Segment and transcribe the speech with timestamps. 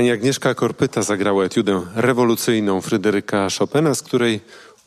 [0.00, 4.40] Pani Agnieszka Korpyta zagrała etiudę rewolucyjną Fryderyka Chopina, z której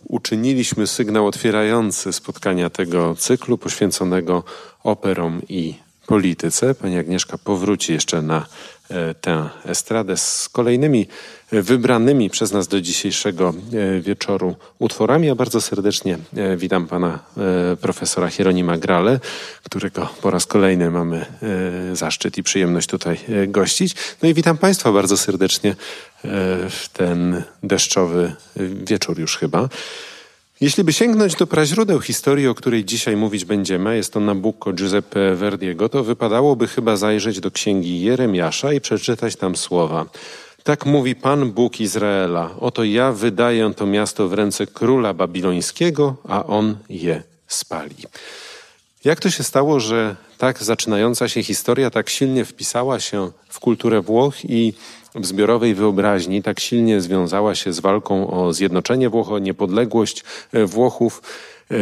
[0.07, 4.43] uczyniliśmy sygnał otwierający spotkania tego cyklu poświęconego
[4.83, 5.75] operom i
[6.07, 6.75] polityce.
[6.75, 8.45] Pani Agnieszka powróci jeszcze na
[8.89, 11.07] e, tę estradę z kolejnymi
[11.51, 15.27] e, wybranymi przez nas do dzisiejszego e, wieczoru utworami.
[15.27, 16.17] Ja bardzo serdecznie
[16.57, 17.19] witam pana
[17.81, 19.19] profesora Hieronima Grale,
[19.63, 21.25] którego po raz kolejny mamy
[21.93, 23.95] zaszczyt i przyjemność tutaj gościć.
[24.23, 25.75] No i witam państwa bardzo serdecznie
[26.69, 28.35] w ten deszczowy
[28.85, 29.69] wieczór już chyba.
[30.63, 35.35] Jeśli by sięgnąć do praźródeł historii, o której dzisiaj mówić będziemy, jest to Nabucco Giuseppe
[35.35, 40.05] Verdiego, to wypadałoby chyba zajrzeć do księgi Jeremiasza i przeczytać tam słowa.
[40.63, 42.49] Tak mówi Pan Bóg Izraela.
[42.59, 47.95] Oto ja wydaję to miasto w ręce króla babilońskiego, a on je spali.
[49.05, 54.01] Jak to się stało, że tak zaczynająca się historia tak silnie wpisała się w kulturę
[54.01, 54.73] Włoch i
[55.15, 60.65] w zbiorowej wyobraźni tak silnie związała się z walką o zjednoczenie Włoch, o niepodległość e,
[60.65, 61.21] Włochów.
[61.71, 61.75] E,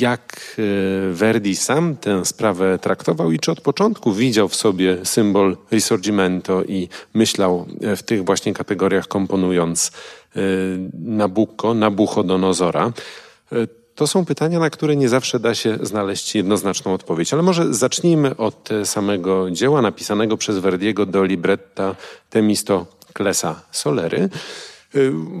[0.00, 5.56] jak e, Verdi sam tę sprawę traktował i czy od początku widział w sobie symbol
[5.72, 7.66] Risorgimento i myślał
[7.96, 9.92] w tych właśnie kategoriach komponując
[10.94, 12.92] Nabucco, Nabuchodonozora.
[13.98, 17.32] To są pytania, na które nie zawsze da się znaleźć jednoznaczną odpowiedź.
[17.32, 21.96] Ale może zacznijmy od samego dzieła napisanego przez Verdiego do libretta
[22.30, 24.28] Temisto Klesa Solery.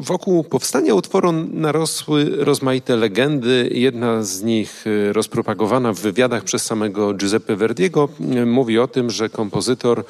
[0.00, 3.70] Wokół powstania utworu narosły rozmaite legendy.
[3.72, 8.08] Jedna z nich, rozpropagowana w wywiadach przez samego Giuseppe Verdiego,
[8.46, 10.04] mówi o tym, że kompozytor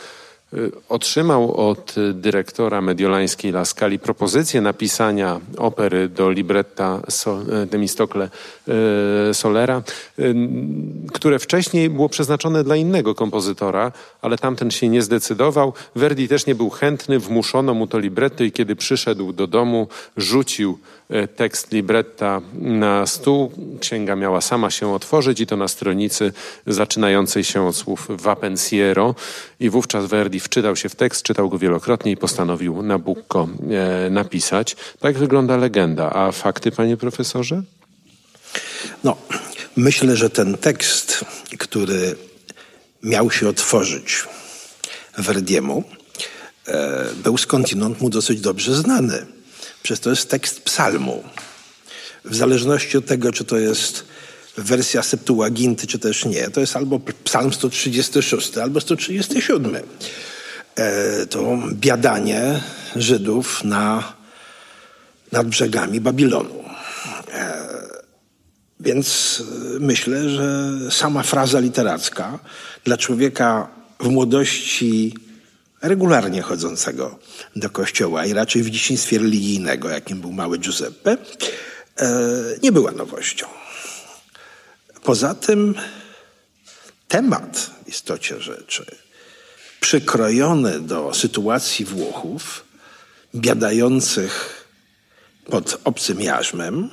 [0.88, 7.00] otrzymał od dyrektora mediolańskiej Laskali propozycję napisania opery do libretta
[7.66, 8.28] Demistokle
[9.30, 9.82] y, Solera,
[10.18, 10.34] y,
[11.12, 13.92] które wcześniej było przeznaczone dla innego kompozytora,
[14.22, 15.72] ale tamten się nie zdecydował.
[15.96, 20.78] Verdi też nie był chętny, wmuszono mu to libretto i kiedy przyszedł do domu, rzucił
[20.97, 20.97] E,
[21.36, 23.52] tekst libretta na stół.
[23.80, 26.32] Księga miała sama się otworzyć i to na stronicy
[26.66, 29.14] zaczynającej się od słów Vapensiero
[29.60, 34.76] i wówczas Verdi wczytał się w tekst, czytał go wielokrotnie i postanowił Nabucco e, napisać.
[35.00, 36.12] Tak wygląda legenda.
[36.12, 37.62] A fakty, panie profesorze?
[39.04, 39.16] No,
[39.76, 41.24] myślę, że ten tekst,
[41.58, 42.16] który
[43.02, 44.24] miał się otworzyć
[45.18, 45.84] Verdiemu,
[46.66, 49.37] e, był skądinąd mu dosyć dobrze znany
[49.82, 51.24] Przecież to jest tekst psalmu.
[52.24, 54.04] W zależności od tego, czy to jest
[54.56, 59.76] wersja Septuaginty, czy też nie, to jest albo psalm 136, albo 137.
[60.74, 62.60] E, to biadanie
[62.96, 64.12] Żydów na,
[65.32, 66.64] nad brzegami Babilonu.
[67.32, 67.68] E,
[68.80, 69.42] więc
[69.80, 72.38] myślę, że sama fraza literacka
[72.84, 73.68] dla człowieka
[74.00, 75.14] w młodości
[75.82, 77.18] regularnie chodzącego
[77.58, 81.16] do kościoła i raczej w dzieciństwie religijnego, jakim był mały Giuseppe,
[82.00, 82.08] e,
[82.62, 83.46] nie była nowością.
[85.02, 85.74] Poza tym
[87.08, 88.84] temat w istocie rzeczy,
[89.80, 92.64] przykrojony do sytuacji Włochów,
[93.34, 94.64] biadających
[95.50, 96.90] pod obcym jarzmem,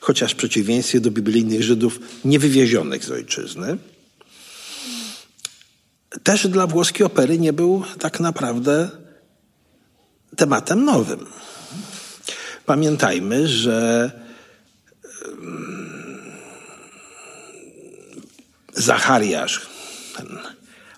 [0.00, 3.78] chociaż w przeciwieństwie do biblijnych Żydów niewywiezionych z ojczyzny,
[6.22, 9.03] też dla włoskiej opery nie był tak naprawdę
[10.36, 11.26] tematem nowym.
[12.66, 14.10] Pamiętajmy, że
[18.74, 19.66] Zachariasz,
[20.16, 20.38] ten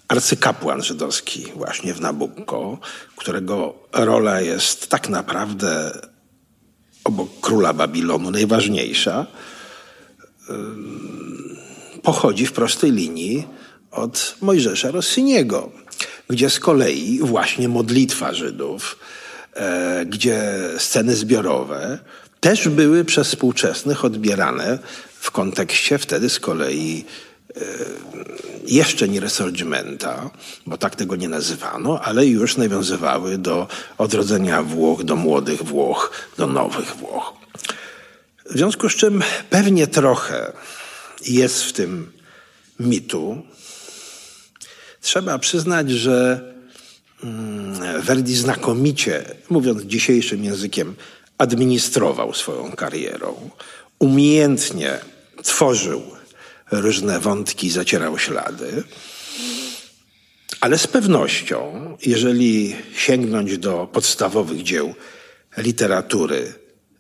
[0.09, 2.79] arcykapłan żydowski właśnie w Nabucco,
[3.17, 6.00] którego rola jest tak naprawdę
[7.05, 9.27] obok króla Babilonu najważniejsza,
[12.03, 13.47] pochodzi w prostej linii
[13.91, 15.71] od Mojżesza Rossiniego,
[16.31, 18.99] gdzie z kolei właśnie modlitwa Żydów,
[20.06, 21.99] gdzie sceny zbiorowe
[22.41, 24.79] też były przez współczesnych odbierane
[25.20, 27.05] w kontekście wtedy z kolei
[27.56, 27.61] e,
[28.67, 30.31] jeszcze nie resorgimenta,
[30.67, 33.69] bo tak tego nie nazywano, ale już nawiązywały do
[33.99, 37.32] odrodzenia Włoch, do młodych Włoch, do nowych Włoch.
[38.50, 40.52] W związku z czym pewnie trochę
[41.26, 42.12] jest w tym
[42.81, 43.43] mitu,
[45.06, 46.41] Trzeba przyznać, że
[48.00, 50.94] Verdi znakomicie, mówiąc dzisiejszym językiem,
[51.38, 53.50] administrował swoją karierą.
[53.98, 54.98] Umiejętnie
[55.42, 56.02] tworzył
[56.72, 58.82] różne wątki, zacierał ślady.
[60.60, 64.94] Ale z pewnością, jeżeli sięgnąć do podstawowych dzieł
[65.56, 66.54] literatury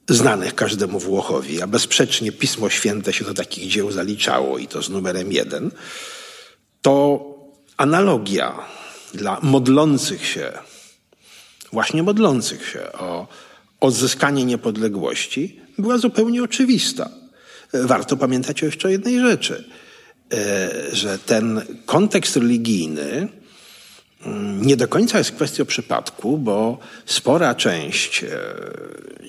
[0.08, 4.90] znanych każdemu Włochowi, a bezsprzecznie Pismo Święte się do takich dzieł zaliczało i to z
[4.90, 5.70] numerem jeden,
[6.82, 7.24] to
[7.76, 8.75] analogia
[9.16, 10.52] dla modlących się
[11.72, 13.26] właśnie modlących się o
[13.80, 17.10] odzyskanie niepodległości, była zupełnie oczywista.
[17.72, 19.64] Warto pamiętać o jeszcze jednej rzeczy,
[20.92, 23.28] że ten kontekst religijny
[24.26, 28.24] mm, nie do końca jest kwestią przypadku, bo spora część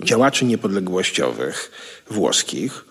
[0.03, 1.71] działaczy niepodległościowych
[2.09, 2.86] włoskich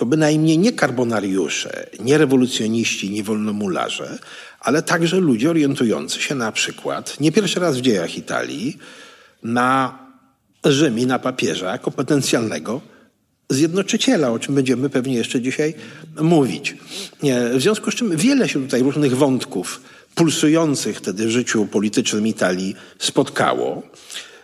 [0.00, 4.18] to bynajmniej nie karbonariusze, nie rewolucjoniści, nie wolnomularze,
[4.60, 8.78] ale także ludzie orientujący się na przykład, nie pierwszy raz w dziejach Italii,
[9.42, 9.98] na
[10.64, 12.80] Rzym i na papieża jako potencjalnego
[13.50, 15.74] zjednoczyciela, o czym będziemy pewnie jeszcze dzisiaj
[16.20, 16.76] mówić.
[17.54, 19.80] W związku z czym wiele się tutaj różnych wątków
[20.14, 23.82] pulsujących wtedy w życiu politycznym Italii spotkało.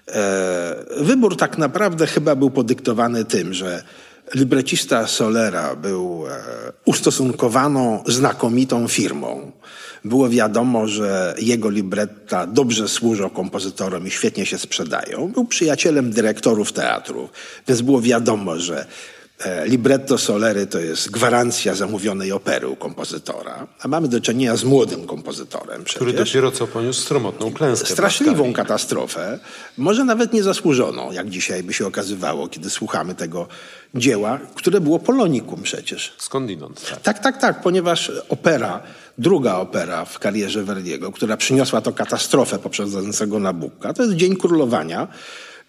[0.09, 3.83] E, wybór tak naprawdę chyba był podyktowany tym, że
[4.35, 6.33] librecista Solera był e,
[6.85, 9.53] ustosunkowaną, znakomitą firmą.
[10.05, 15.29] Było wiadomo, że jego libretta dobrze służą kompozytorom i świetnie się sprzedają.
[15.29, 17.29] Był przyjacielem dyrektorów teatru,
[17.69, 18.87] więc było wiadomo, że
[19.65, 25.07] libretto Solery to jest gwarancja zamówionej opery u kompozytora, a mamy do czynienia z młodym
[25.07, 25.85] kompozytorem.
[25.85, 25.97] Przecież.
[25.97, 27.89] Który dopiero co poniósł stromotną klęskę.
[27.89, 29.39] Straszliwą katastrofę,
[29.79, 33.49] może nawet niezasłużoną, jak dzisiaj by się okazywało, kiedy słuchamy tego
[33.95, 36.15] dzieła, które było polonikum przecież.
[36.19, 36.89] Skądinąd.
[36.89, 38.83] Tak, tak, tak, tak ponieważ opera,
[39.19, 45.09] druga opera w karierze Verdiego, która przyniosła to katastrofę poprzedzającego Nabucca, to jest Dzień Królowania,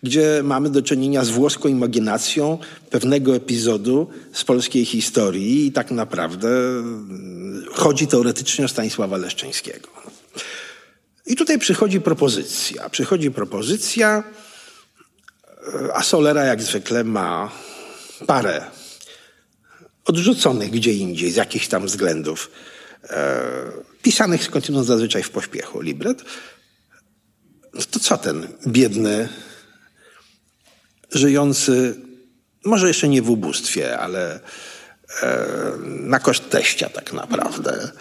[0.03, 2.57] gdzie mamy do czynienia z włoską imaginacją
[2.89, 9.89] pewnego epizodu z polskiej historii i tak naprawdę mm, chodzi teoretycznie o Stanisława Leszczyńskiego.
[11.25, 12.89] I tutaj przychodzi propozycja.
[12.89, 14.23] Przychodzi propozycja,
[15.93, 17.51] a Solera jak zwykle ma
[18.27, 18.61] parę
[20.05, 22.51] odrzuconych gdzie indziej z jakichś tam względów,
[23.09, 23.41] e,
[24.01, 26.23] pisanych skądinąd zazwyczaj w pośpiechu libret.
[27.91, 29.29] To co ten biedny
[31.11, 31.95] żyjący,
[32.65, 34.39] może jeszcze nie w ubóstwie, ale
[35.23, 35.47] e,
[35.85, 37.91] na koszt teścia tak naprawdę.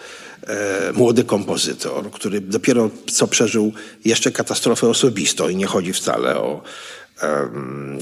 [0.47, 3.73] E, młody kompozytor, który dopiero co przeżył
[4.05, 6.61] jeszcze katastrofę osobistą i nie chodzi wcale o
[7.21, 7.49] e,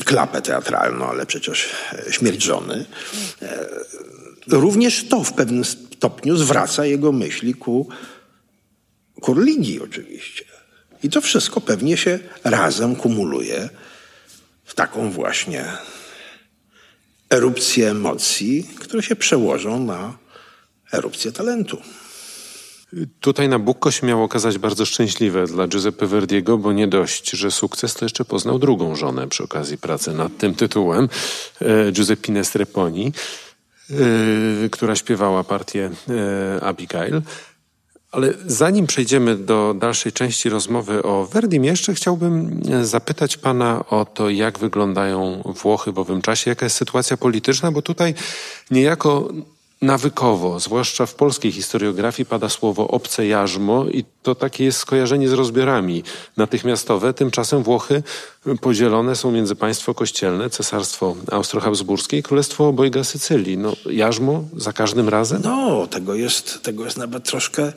[0.05, 1.69] klapę teatralną, ale przecież
[2.09, 2.85] śmierć żony.
[3.41, 3.67] E,
[4.47, 7.89] również to w pewnym stopniu zwraca jego myśli ku,
[9.21, 10.45] ku religii oczywiście.
[11.03, 13.69] I to wszystko pewnie się razem kumuluje
[14.65, 15.65] w taką właśnie
[17.29, 20.17] erupcję emocji, które się przełożą na
[20.93, 21.81] erupcję talentu.
[23.19, 27.93] Tutaj Nabucco się miało okazać bardzo szczęśliwe dla Giuseppe Verdiego, bo nie dość, że sukces,
[27.93, 31.09] to jeszcze poznał drugą żonę przy okazji pracy nad tym tytułem,
[31.61, 33.13] e, Giuseppine Streponi,
[33.89, 35.91] e, która śpiewała partię
[36.59, 37.21] e, Abigail.
[38.15, 44.05] Ale zanim przejdziemy do dalszej części rozmowy o Verdim, jeszcze chciałbym e, zapytać Pana o
[44.05, 48.13] to, jak wyglądają Włochy w owym czasie, jaka jest sytuacja polityczna, bo tutaj
[48.71, 49.29] niejako
[49.81, 55.33] nawykowo, zwłaszcza w polskiej historiografii, pada słowo obce jarzmo i to takie jest skojarzenie z
[55.33, 56.03] rozbiorami
[56.37, 57.13] natychmiastowe.
[57.13, 58.03] Tymczasem Włochy
[58.61, 63.57] podzielone są między państwo kościelne, cesarstwo austro-habsburskie i królestwo obojga Sycylii.
[63.57, 65.41] No, jarzmo za każdym razem?
[65.43, 67.73] No, tego jest, tego jest nawet troszkę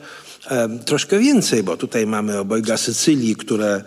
[0.85, 3.83] troszkę więcej, bo tutaj mamy obojga Sycylii, które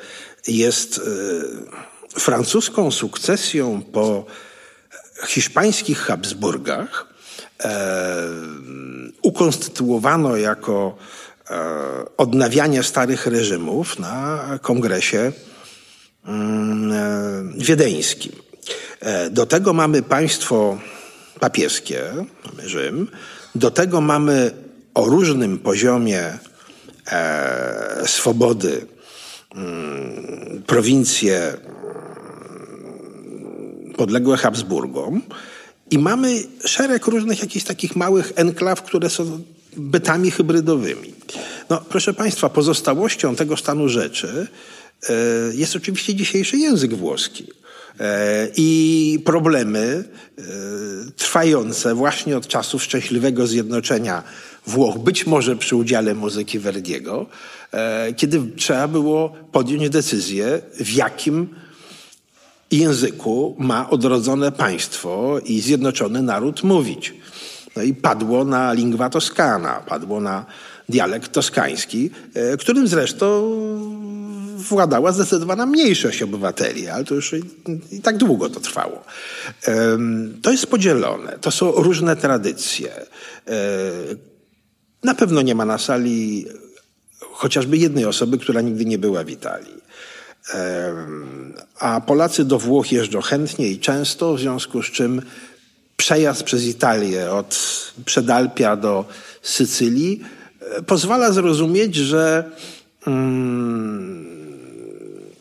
[0.49, 4.25] jest e, francuską sukcesją po
[5.27, 7.07] hiszpańskich Habsburgach.
[7.65, 8.29] E,
[9.23, 10.97] ukonstytuowano jako
[11.51, 11.57] e,
[12.17, 15.33] odnawianie starych reżimów na kongresie
[16.27, 18.33] mm, wiedeńskim.
[19.31, 20.79] Do tego mamy państwo
[21.41, 22.03] papieskie,
[22.45, 23.09] mamy Rzym,
[23.55, 24.51] do tego mamy
[24.95, 26.39] o różnym poziomie
[27.13, 28.87] e, swobody
[29.55, 31.59] mm, prowincje mm,
[33.97, 35.23] podległe Habsburgom
[35.91, 39.43] i mamy szereg różnych jakichś takich małych enklaw, które są
[39.77, 41.15] bytami hybrydowymi.
[41.71, 44.47] No, proszę Państwa, pozostałością tego stanu rzeczy
[45.09, 45.15] e,
[45.55, 47.47] jest oczywiście dzisiejszy język włoski.
[48.01, 50.05] E, I problemy
[50.39, 50.43] e,
[51.17, 54.23] trwające właśnie od czasów szczęśliwego zjednoczenia
[54.67, 57.27] Włoch, być może przy udziale muzyki Verdiego,
[57.73, 61.49] e, kiedy trzeba było podjąć decyzję, w jakim
[62.71, 67.15] języku ma odrodzone państwo i zjednoczony naród mówić.
[67.77, 70.47] No i padło na lingua toscana, padło na
[70.89, 73.53] dialekt toskański, e, którym zresztą
[74.57, 77.43] władała zdecydowana mniejszość obywateli, ale to już i,
[77.97, 79.05] i, tak długo to trwało.
[80.43, 83.07] To jest podzielone, to są różne tradycje.
[85.03, 86.47] E, na pewno nie ma na sali
[87.21, 89.83] chociażby jednej osoby, która nigdy nie była w Italii.
[91.79, 95.23] A Polacy do Włoch jeżdżą chętnie i często, w związku z czym
[95.97, 99.05] przejazd przez Italię od Przedalpia do
[99.43, 100.21] Sycylii
[100.61, 102.51] e, pozwala zrozumieć, że
[103.07, 104.27] mm,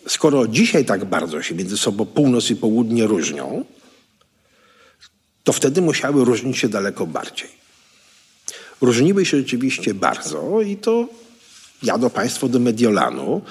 [0.08, 3.66] skoro dzisiaj tak bardzo się między sobą północ i południe różnią,
[5.44, 7.61] to wtedy musiały różnić się daleko bardziej.
[8.82, 11.08] Różniły się rzeczywiście bardzo i to
[11.84, 13.42] jadą Państwo do Mediolanu.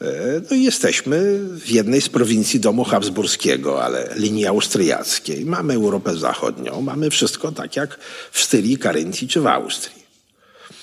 [0.00, 0.06] E,
[0.50, 5.44] no i jesteśmy w jednej z prowincji domu habsburskiego, ale linii austriackiej.
[5.44, 7.98] Mamy Europę Zachodnią, mamy wszystko tak jak
[8.32, 10.06] w Styrii, Karyntii czy w Austrii.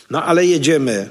[0.10, 1.10] No ale jedziemy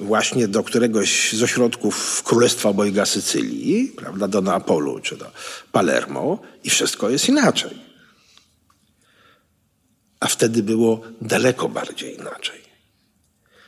[0.00, 5.26] właśnie do któregoś z ośrodków Królestwa Obojga Sycylii, prawda, do Neapolu czy do
[5.72, 7.93] Palermo i wszystko jest inaczej.
[10.24, 12.60] A wtedy było daleko bardziej inaczej.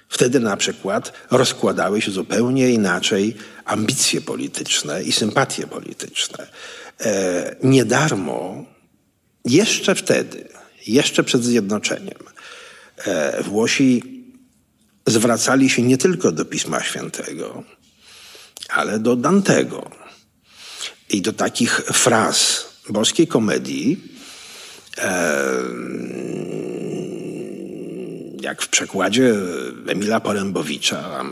[0.09, 6.47] Wtedy na przykład rozkładały się zupełnie inaczej ambicje polityczne i sympatie polityczne.
[7.01, 8.65] E, nie darmo
[9.45, 10.49] jeszcze wtedy,
[10.87, 12.19] jeszcze przed zjednoczeniem,
[13.05, 14.03] e, Włosi
[15.07, 17.63] zwracali się nie tylko do Pisma Świętego,
[18.69, 19.91] ale do Dantego
[21.11, 24.16] i do takich fraz boskiej komedii,
[28.41, 29.35] jak w przekładzie
[29.89, 31.25] Emila Porębowicza,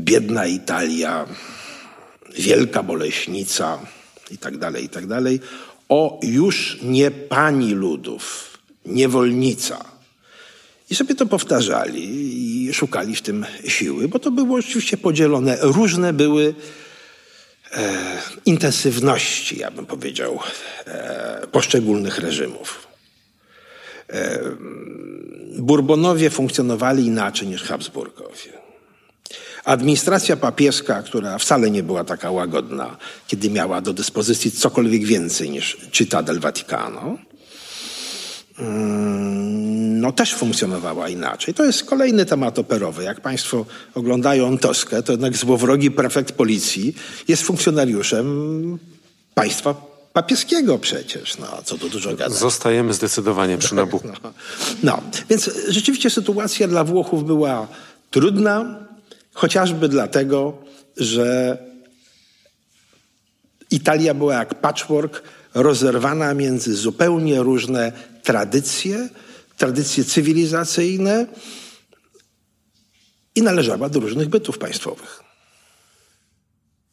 [0.00, 1.26] biedna Italia,
[2.38, 3.78] wielka boleśnica
[4.30, 5.04] i tak dalej, i tak
[5.88, 9.84] o już nie pani ludów, niewolnica.
[10.90, 12.02] I sobie to powtarzali
[12.66, 15.58] i szukali w tym siły, bo to było oczywiście podzielone.
[15.60, 16.54] Różne były
[17.72, 17.92] e,
[18.46, 20.38] intensywności, ja bym powiedział,
[20.86, 22.89] e, poszczególnych reżimów.
[25.58, 28.60] Bourbonowie funkcjonowali inaczej niż Habsburgowie.
[29.64, 35.76] Administracja papieska, która wcale nie była taka łagodna, kiedy miała do dyspozycji cokolwiek więcej niż
[35.92, 37.18] Città del Vaticano,
[40.00, 41.54] no też funkcjonowała inaczej.
[41.54, 43.04] To jest kolejny temat operowy.
[43.04, 46.94] Jak Państwo oglądają Toskę, to jednak złowrogi prefekt policji
[47.28, 48.78] jest funkcjonariuszem
[49.34, 52.38] państwa papieskiego przecież, no co tu dużo gadać.
[52.38, 54.08] Zostajemy zdecydowanie przy Nabucco.
[54.22, 54.32] No,
[54.82, 57.68] no, więc rzeczywiście sytuacja dla Włochów była
[58.10, 58.86] trudna,
[59.32, 60.58] chociażby dlatego,
[60.96, 61.58] że
[63.70, 65.22] Italia była jak patchwork,
[65.54, 69.08] rozerwana między zupełnie różne tradycje,
[69.56, 71.26] tradycje cywilizacyjne
[73.34, 75.29] i należała do różnych bytów państwowych.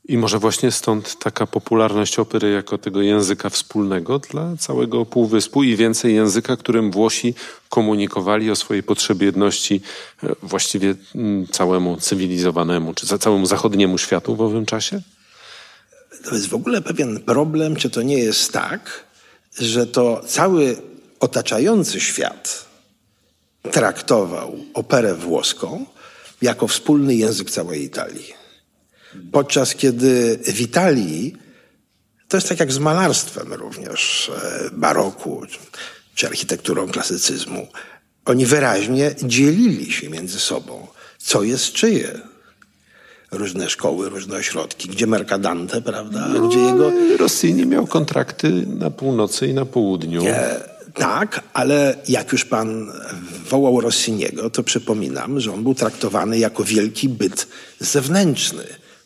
[0.07, 5.75] I może właśnie stąd taka popularność opery jako tego języka wspólnego dla całego Półwyspu i
[5.75, 7.33] więcej języka, którym Włosi
[7.69, 9.81] komunikowali o swojej potrzebie jedności
[10.23, 15.01] e, właściwie mm, całemu cywilizowanemu, czy całemu zachodniemu światu w owym czasie?
[16.23, 19.05] To jest w ogóle pewien problem, czy to nie jest tak,
[19.59, 20.77] że to cały
[21.19, 22.65] otaczający świat
[23.71, 25.85] traktował operę włoską
[26.41, 28.46] jako wspólny język całej Italii.
[29.31, 31.35] Podczas kiedy w Italii
[32.27, 35.41] to jest tak jak z malarstwem również e, baroku
[36.15, 37.67] czy architekturą klasycyzmu.
[38.25, 42.19] Oni wyraźnie dzielili się między sobą, co jest czyje.
[43.31, 46.27] Różne szkoły, różne ośrodki, gdzie Mercadante, prawda?
[46.27, 46.91] No, gdzie jego.
[47.17, 50.21] Rossini miał kontrakty na północy i na południu.
[50.21, 50.49] Nie,
[50.93, 52.91] tak, ale jak już pan
[53.49, 57.47] wołał Rossiniego, to przypominam, że on był traktowany jako wielki byt
[57.79, 58.63] zewnętrzny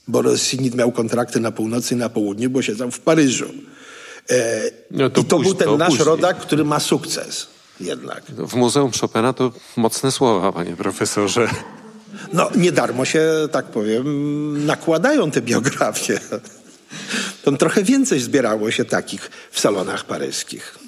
[0.08, 3.50] bo Rossini miał kontrakty na północy i na południu, bo siedział w Paryżu.
[4.30, 6.06] E, no to I to był ten to nasz później.
[6.06, 7.48] rodak, który ma sukces
[7.80, 8.24] jednak.
[8.26, 11.48] W Muzeum Chopina to mocne słowa, panie profesorze.
[12.34, 16.20] No, nie darmo się, tak powiem, nakładają te biografie.
[17.44, 20.80] To trochę więcej zbierało się takich w salonach paryskich.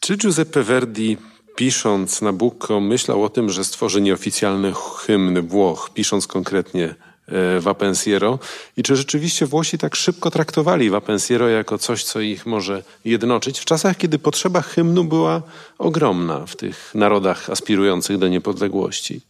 [0.00, 1.16] Czy Giuseppe Verdi,
[1.56, 6.94] pisząc Nabucco, myślał o tym, że stworzy nieoficjalny hymn Włoch, pisząc konkretnie
[7.28, 8.38] E, Vapensiero
[8.76, 13.64] i czy rzeczywiście Włosi tak szybko traktowali Vapensiero jako coś, co ich może jednoczyć w
[13.64, 15.42] czasach, kiedy potrzeba hymnu była
[15.78, 19.20] ogromna w tych narodach aspirujących do niepodległości?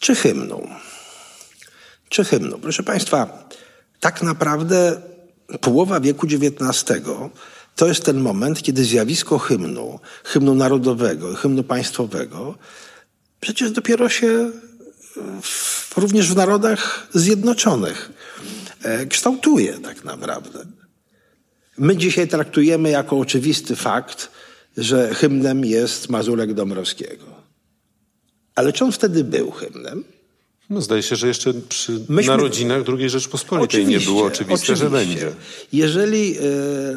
[0.00, 0.68] Czy hymnu?
[2.08, 2.58] Czy hymnu?
[2.58, 3.48] Proszę Państwa,
[4.00, 5.02] tak naprawdę
[5.60, 7.02] połowa wieku XIX
[7.76, 12.54] to jest ten moment, kiedy zjawisko hymnu, hymnu narodowego, hymnu państwowego
[13.42, 14.50] przecież dopiero się
[15.96, 18.12] również w narodach zjednoczonych
[18.82, 20.64] e, kształtuje tak naprawdę.
[21.78, 24.30] My dzisiaj traktujemy jako oczywisty fakt,
[24.76, 27.24] że hymnem jest Mazurek Dąbrowskiego.
[28.54, 30.04] Ale czy on wtedy był hymnem?
[30.70, 32.32] No zdaje się, że jeszcze przy Myśmy...
[32.32, 34.76] narodzinach II Rzeczpospolitej nie było oczywiste, oczywiście.
[34.76, 35.32] że będzie.
[35.72, 36.42] Jeżeli e,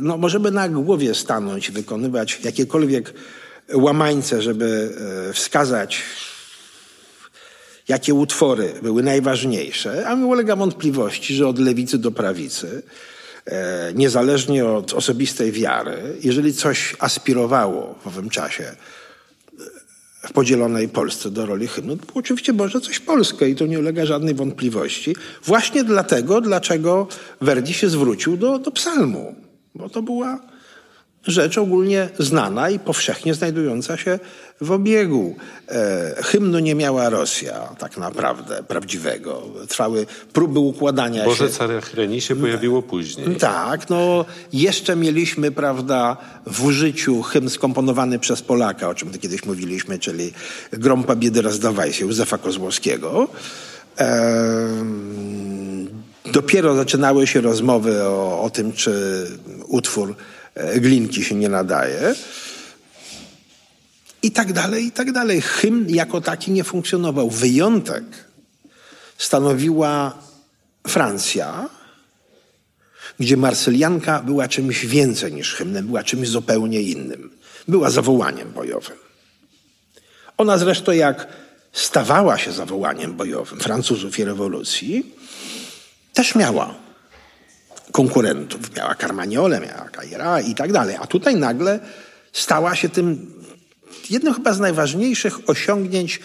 [0.02, 3.14] no, możemy na głowie stanąć, wykonywać jakiekolwiek
[3.74, 4.96] łamańce, żeby
[5.30, 6.04] e, wskazać
[7.88, 12.84] jakie utwory były najważniejsze, a mi ulega wątpliwości, że od lewicy do prawicy,
[13.46, 18.76] e, niezależnie od osobistej wiary, jeżeli coś aspirowało w owym czasie
[20.28, 24.06] w podzielonej Polsce do roli hymnu, to oczywiście może coś polskie i to nie ulega
[24.06, 25.16] żadnej wątpliwości.
[25.44, 27.08] Właśnie dlatego, dlaczego
[27.42, 29.36] Verdi się zwrócił do, do psalmu,
[29.76, 30.55] bo to była
[31.28, 34.20] rzecz ogólnie znana i powszechnie znajdująca się
[34.62, 35.36] w obiegu.
[35.70, 39.44] E, hymnu nie miała Rosja tak naprawdę prawdziwego.
[39.68, 41.60] Trwały próby układania Boże się.
[41.60, 43.36] Boże Chreni się pojawiło później.
[43.36, 50.00] Tak, no jeszcze mieliśmy, prawda, w użyciu hymn skomponowany przez Polaka, o czym kiedyś mówiliśmy,
[50.00, 50.34] czyli
[50.72, 53.28] Grompa biedy rozdawaj się Józefa Kozłowskiego.
[54.00, 54.36] E,
[56.32, 59.26] dopiero zaczynały się rozmowy o, o tym, czy
[59.68, 60.16] utwór
[60.56, 62.16] glinki się nie nadaje.
[64.24, 65.42] I tak dalej, i tak dalej.
[65.42, 67.30] Hymn jako taki nie funkcjonował.
[67.30, 68.04] Wyjątek
[69.18, 70.18] stanowiła
[70.88, 71.70] Francja,
[73.20, 77.30] gdzie Marsylianka była czymś więcej niż hymnem, była czymś zupełnie innym.
[77.68, 78.98] Była zawołaniem bojowym.
[80.38, 81.28] Ona zresztą jak
[81.74, 85.16] stawała się zawołaniem bojowym Francuzów i rewolucji,
[86.14, 86.85] też miała
[87.92, 88.76] konkurentów.
[88.78, 90.96] Miała Carmagnole, miała Caira i tak dalej.
[91.00, 91.80] A tutaj nagle
[92.34, 93.36] stała się tym
[94.10, 96.20] jednym chyba z najważniejszych osiągnięć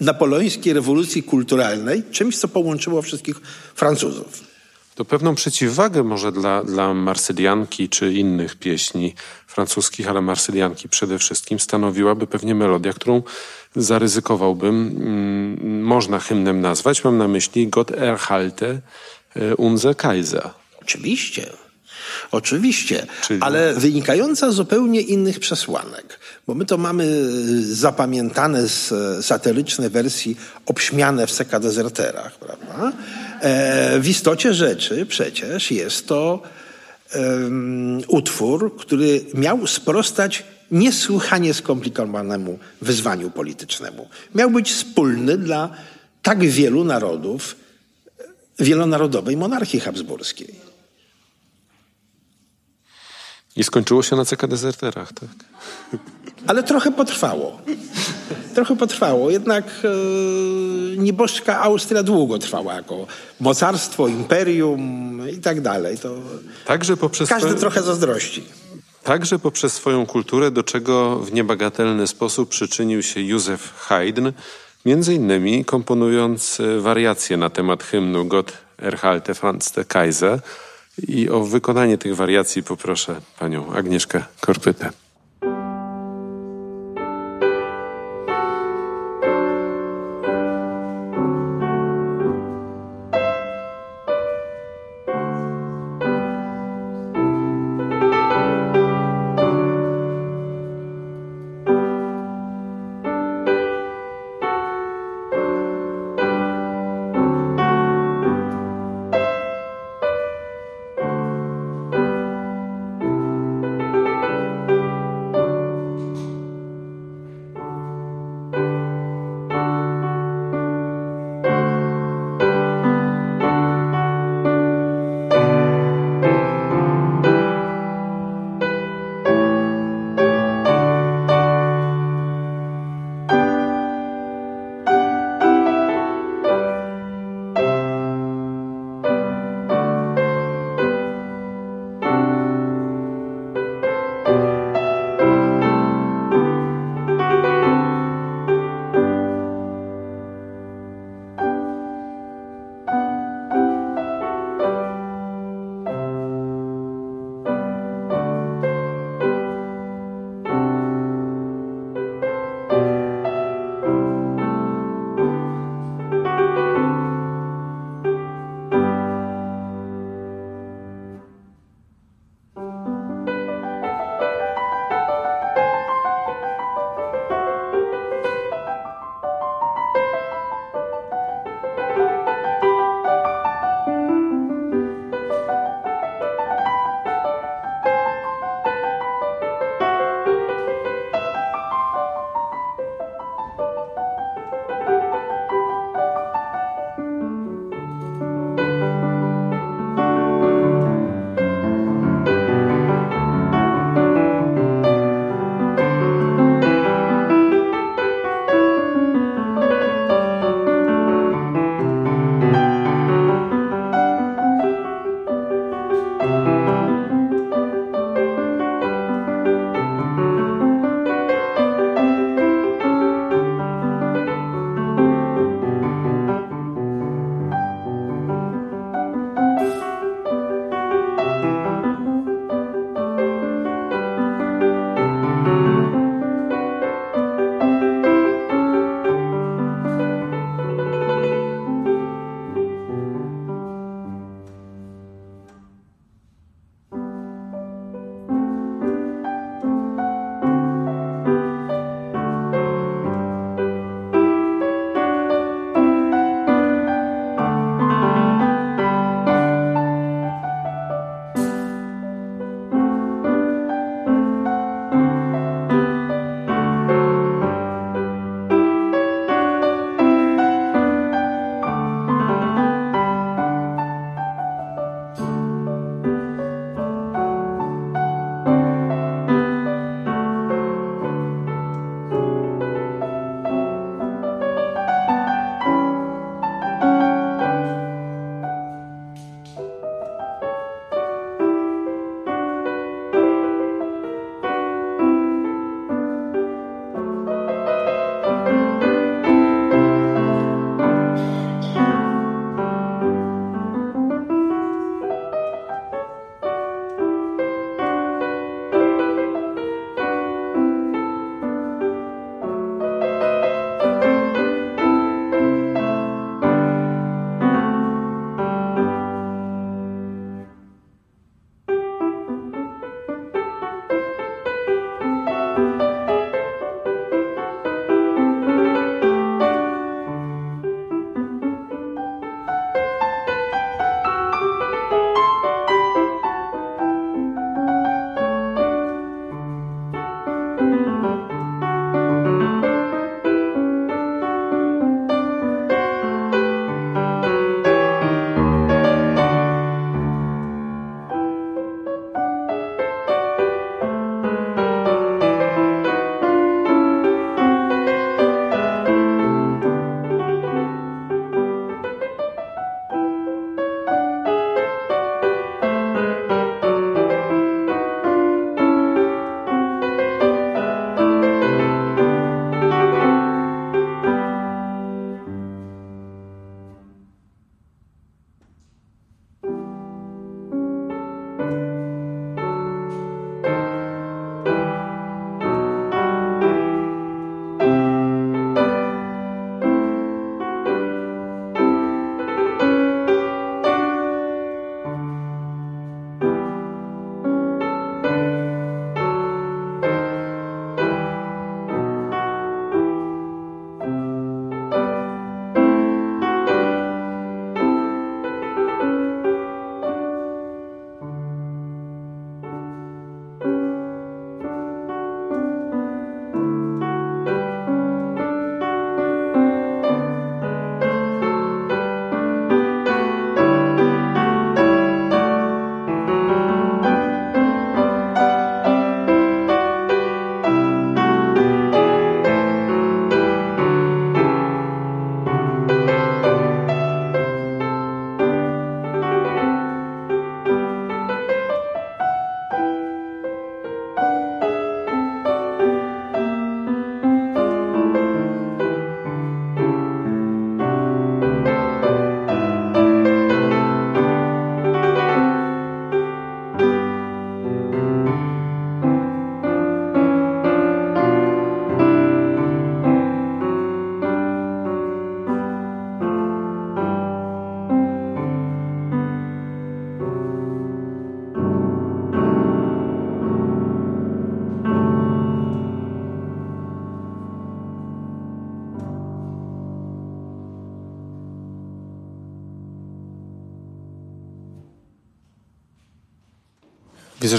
[0.00, 3.36] napoleońskiej rewolucji kulturalnej, czymś, co połączyło wszystkich
[3.74, 4.46] Francuzów.
[4.94, 9.14] To pewną przeciwwagę może dla, dla Marsylianki czy innych pieśni
[9.46, 13.22] francuskich, ale Marsylianki przede wszystkim stanowiłaby pewnie melodia, którą
[13.76, 17.04] zaryzykowałbym, mm, można hymnem nazwać.
[17.04, 18.80] Mam na myśli Gott erhalte
[19.34, 20.50] e, unser Kaiser.
[20.86, 21.46] Oczywiście.
[22.30, 23.42] Oczywiście, Czyli...
[23.42, 27.04] ale wynikająca z zupełnie innych przesłanek, bo my to mamy
[27.62, 28.94] zapamiętane z
[29.26, 32.92] satyrycznej wersji obśmiane w Seka Dezerterach, prawda?
[33.40, 36.42] E, w istocie rzeczy przecież jest to
[37.14, 44.08] um, utwór, który miał sprostać niesłychanie skomplikowanemu wyzwaniu politycznemu.
[44.34, 45.70] Miał być wspólny dla
[46.22, 47.56] tak wielu narodów
[48.58, 50.65] wielonarodowej monarchii habsburskiej.
[53.56, 55.28] I skończyło się na CK Dezerterach, tak?
[56.46, 57.60] Ale trochę potrwało.
[58.54, 59.30] Trochę potrwało.
[59.30, 63.06] Jednak e, nieboszczka Austria długo trwała jako
[63.40, 65.98] mocarstwo, imperium i tak dalej.
[65.98, 66.14] To
[66.64, 67.60] Także poprzez każdy swoje...
[67.60, 68.44] trochę zazdrości.
[69.02, 74.28] Także poprzez swoją kulturę, do czego w niebagatelny sposób przyczynił się Józef Haydn,
[74.84, 80.40] między innymi komponując e, wariacje na temat hymnu Gott erhalte Franz der Kaiser,
[81.08, 84.90] i o wykonanie tych wariacji poproszę panią Agnieszkę Korpytę.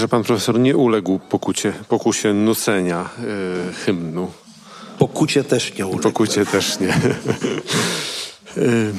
[0.08, 3.10] Że pan profesor nie uległ pokucie, pokusie nucenia
[3.70, 4.30] y, hymnu.
[4.98, 6.02] Pokucie też nie uległ.
[6.02, 6.94] Pokucie też nie.
[8.56, 8.92] Y,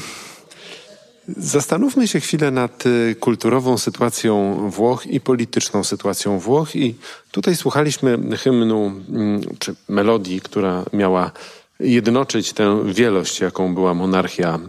[1.37, 6.75] zastanówmy się chwilę nad y, kulturową sytuacją Włoch i polityczną sytuacją Włoch.
[6.75, 6.95] I
[7.31, 11.31] tutaj słuchaliśmy hymnu, mm, czy melodii, która miała
[11.79, 14.59] jednoczyć tę wielość, jaką była monarchia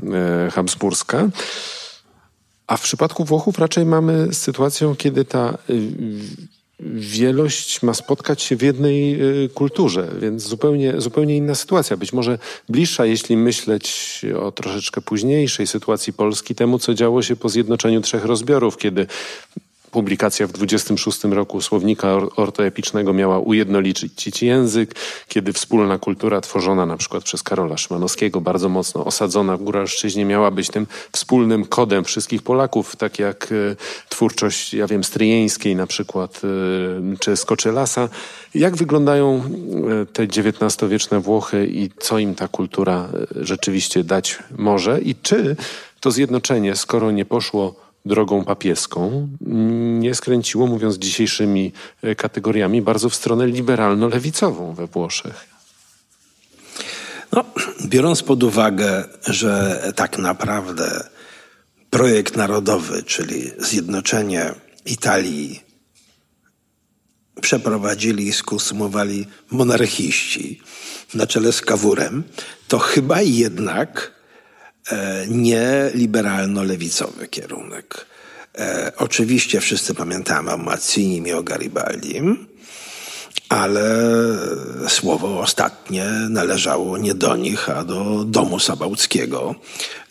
[0.53, 1.29] habsburska.
[2.70, 5.59] A w przypadku Włochów raczej mamy sytuację, kiedy ta
[6.94, 11.96] wielość ma spotkać się w jednej y, kulturze, więc zupełnie, zupełnie inna sytuacja.
[11.96, 17.48] Być może bliższa, jeśli myśleć o troszeczkę późniejszej sytuacji Polski, temu, co działo się po
[17.48, 19.06] zjednoczeniu trzech rozbiorów, kiedy
[19.90, 24.94] publikacja w 26 roku słownika ortoepicznego miała ujednolicić język,
[25.29, 30.50] kiedy wspólna kultura tworzona na przykład przez Karola Szymanowskiego, bardzo mocno osadzona w Góralszczyźnie, miała
[30.50, 33.76] być tym wspólnym kodem wszystkich Polaków, tak jak e,
[34.09, 38.09] twórczość, ja wiem, Stryjeńskiej na przykład, e, czy Skoczylasa.
[38.55, 39.42] Jak wyglądają
[40.03, 45.57] e, te XIX-wieczne Włochy i co im ta kultura rzeczywiście dać może i czy
[46.00, 49.28] to zjednoczenie, skoro nie poszło drogą papieską
[50.00, 55.46] nie skręciło, mówiąc dzisiejszymi e, kategoriami, bardzo w stronę liberalno-lewicową we Włoszech.
[57.32, 57.44] No,
[57.84, 61.08] biorąc pod uwagę, że tak naprawdę
[61.90, 64.54] projekt narodowy, czyli zjednoczenie
[64.86, 65.60] Italii,
[67.40, 70.60] przeprowadzili i skonsumowali monarchiści
[71.14, 72.22] na czele z Kawurem,
[72.68, 74.19] to chyba jednak
[75.28, 78.06] nie liberalno-lewicowy kierunek.
[78.58, 82.46] E, oczywiście wszyscy pamiętamy o Mazzinim i o Garibaldim,
[83.50, 83.82] ale
[84.88, 89.54] słowo ostatnie należało nie do nich, a do domu sabałckiego,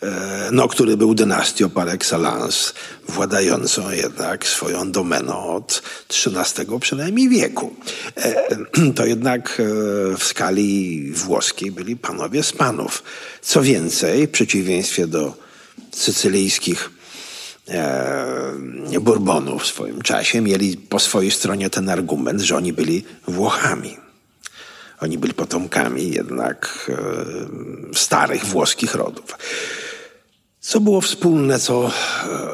[0.02, 2.72] e, no, który był dynastią par excellence,
[3.08, 7.74] władającą jednak swoją domeną od XIII przynajmniej wieku.
[8.16, 8.56] E,
[8.96, 13.02] to jednak e, w skali włoskiej byli panowie z panów.
[13.42, 15.34] Co więcej, w przeciwieństwie do
[15.92, 16.90] sycylijskich
[17.68, 23.96] e, Bourbonów w swoim czasie mieli po swojej stronie ten argument, że oni byli Włochami.
[25.00, 26.90] Oni byli potomkami jednak
[27.92, 29.38] e, starych włoskich rodów.
[30.60, 31.90] Co było wspólne, co e,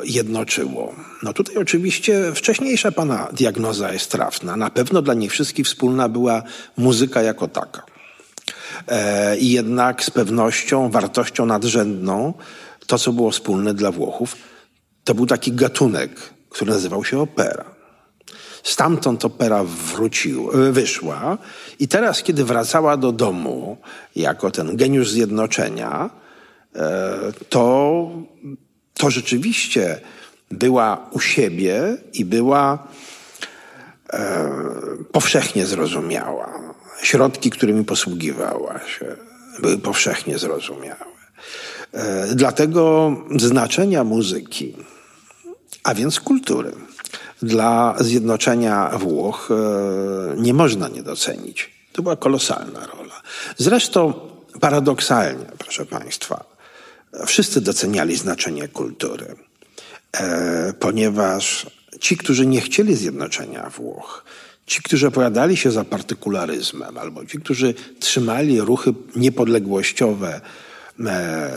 [0.04, 0.94] jednoczyło?
[1.22, 4.56] No tutaj oczywiście wcześniejsza pana diagnoza jest trafna.
[4.56, 6.42] Na pewno dla nich wszystkich wspólna była
[6.76, 7.82] muzyka jako taka.
[8.88, 12.34] E, I jednak z pewnością, wartością nadrzędną,
[12.86, 14.36] to co było wspólne dla Włochów,
[15.06, 16.10] to był taki gatunek,
[16.50, 17.64] który nazywał się opera.
[18.62, 21.38] Stamtąd opera wrócił, e, wyszła
[21.78, 23.76] i teraz, kiedy wracała do domu
[24.16, 26.10] jako ten geniusz zjednoczenia,
[26.76, 28.10] e, to,
[28.94, 30.00] to rzeczywiście
[30.50, 32.88] była u siebie i była
[34.12, 34.50] e,
[35.12, 36.74] powszechnie zrozumiała.
[37.02, 39.16] Środki, którymi posługiwała się,
[39.60, 41.16] były powszechnie zrozumiałe.
[41.92, 44.74] E, dlatego znaczenia muzyki
[45.86, 46.72] a więc kultury.
[47.42, 51.70] Dla zjednoczenia Włoch e, nie można nie docenić.
[51.92, 53.22] To była kolosalna rola.
[53.56, 54.14] Zresztą
[54.60, 56.44] paradoksalnie, proszę Państwa,
[57.26, 59.26] wszyscy doceniali znaczenie kultury,
[60.12, 61.66] e, ponieważ
[62.00, 64.24] ci, którzy nie chcieli zjednoczenia Włoch,
[64.66, 70.40] ci, którzy opowiadali się za partykularyzmem, albo ci, którzy trzymali ruchy niepodległościowe
[71.00, 71.50] e,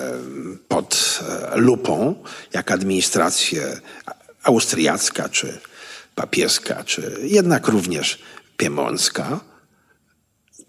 [0.67, 1.19] pod
[1.55, 2.15] lupą,
[2.53, 3.81] jak administrację
[4.49, 5.59] austriacka, czy
[6.15, 8.19] papieska, czy jednak również
[8.57, 9.39] piemoncka,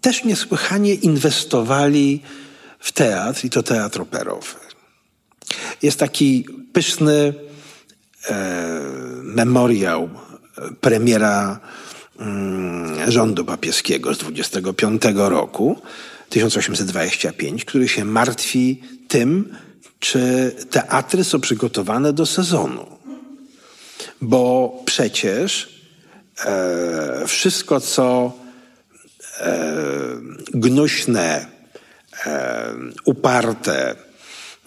[0.01, 2.21] też niesłychanie inwestowali
[2.79, 4.55] w teatr i to teatr operowy.
[5.81, 7.33] Jest taki pyszny
[8.29, 8.33] e,
[9.23, 10.09] memoriał
[10.81, 11.59] premiera
[12.19, 15.81] mm, rządu papieskiego z 25 roku
[16.29, 19.55] 1825, który się martwi tym,
[19.99, 23.00] czy teatry są przygotowane do sezonu
[24.21, 25.69] bo przecież
[26.45, 28.33] e, wszystko, co
[29.39, 29.73] e,
[30.53, 31.45] gnuśne,
[32.25, 32.73] e,
[33.05, 33.95] uparte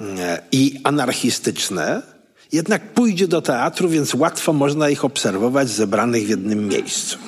[0.00, 2.02] e, i anarchistyczne,
[2.52, 7.18] jednak pójdzie do teatru, więc łatwo można ich obserwować zebranych w jednym miejscu.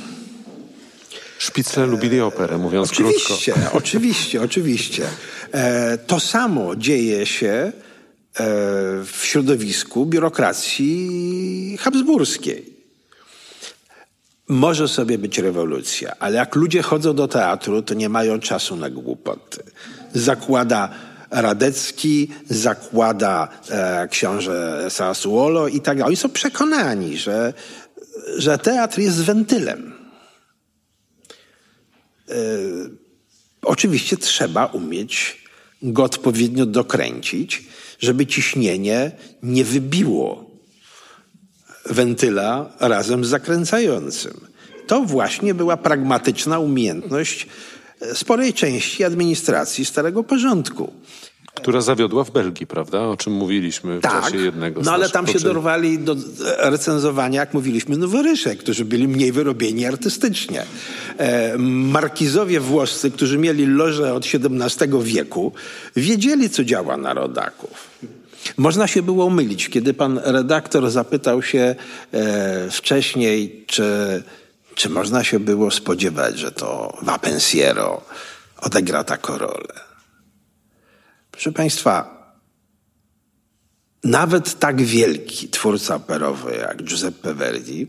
[1.38, 3.73] Szpicle lubili operę, mówiąc oczywiście, krótko.
[3.73, 5.07] Oczywiście, oczywiście.
[5.53, 7.73] E, to samo dzieje się
[9.05, 12.77] w środowisku biurokracji habsburskiej.
[14.49, 18.90] Może sobie być rewolucja, ale jak ludzie chodzą do teatru, to nie mają czasu na
[18.90, 19.62] głupoty.
[20.14, 20.88] Zakłada
[21.31, 26.09] Radecki, zakłada e, książę Sassuolo i tak dalej.
[26.09, 27.53] Oni są przekonani, że
[28.37, 29.92] że teatr jest wentylem.
[32.29, 32.35] E,
[33.62, 35.45] oczywiście trzeba umieć
[35.92, 37.64] go odpowiednio dokręcić,
[37.99, 39.11] żeby ciśnienie
[39.42, 40.51] nie wybiło
[41.87, 44.40] wentyla razem z zakręcającym.
[44.87, 47.46] To właśnie była pragmatyczna umiejętność
[48.14, 50.92] sporej części administracji Starego Porządku.
[51.57, 53.01] Która zawiodła w Belgii, prawda?
[53.01, 56.16] O czym mówiliśmy w tak, czasie jednego z No ale tam się dorwali do
[56.59, 60.62] recenzowania, jak mówiliśmy, noworysze, którzy byli mniej wyrobieni artystycznie.
[61.19, 65.53] E, markizowie włoscy, którzy mieli loże od XVII wieku,
[65.97, 67.90] wiedzieli, co działa na rodaków.
[68.57, 71.75] Można się było mylić, kiedy pan redaktor zapytał się
[72.12, 74.23] e, wcześniej, czy,
[74.75, 78.03] czy można się było spodziewać, że to Vapensiero
[78.61, 79.86] odegra taką rolę.
[81.37, 82.16] Proszę Państwa,
[84.05, 87.87] nawet tak wielki twórca operowy jak Giuseppe Verdi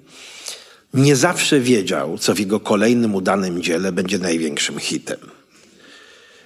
[0.94, 5.20] nie zawsze wiedział, co w jego kolejnym udanym dziele będzie największym hitem.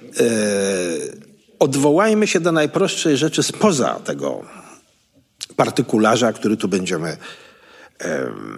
[0.01, 0.15] Eee,
[1.59, 4.45] odwołajmy się do najprostszej rzeczy spoza tego
[5.55, 7.17] partykularza, który tu będziemy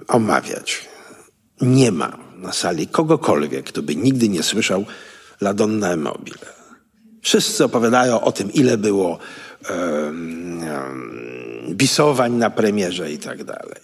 [0.08, 0.86] omawiać.
[1.62, 4.86] Nie ma na sali kogokolwiek, kto by nigdy nie słyszał
[5.41, 6.62] La Donna Mobile.
[7.23, 9.19] Wszyscy opowiadają o tym, ile było
[9.69, 10.62] um,
[11.69, 13.81] bisowań na premierze i tak dalej.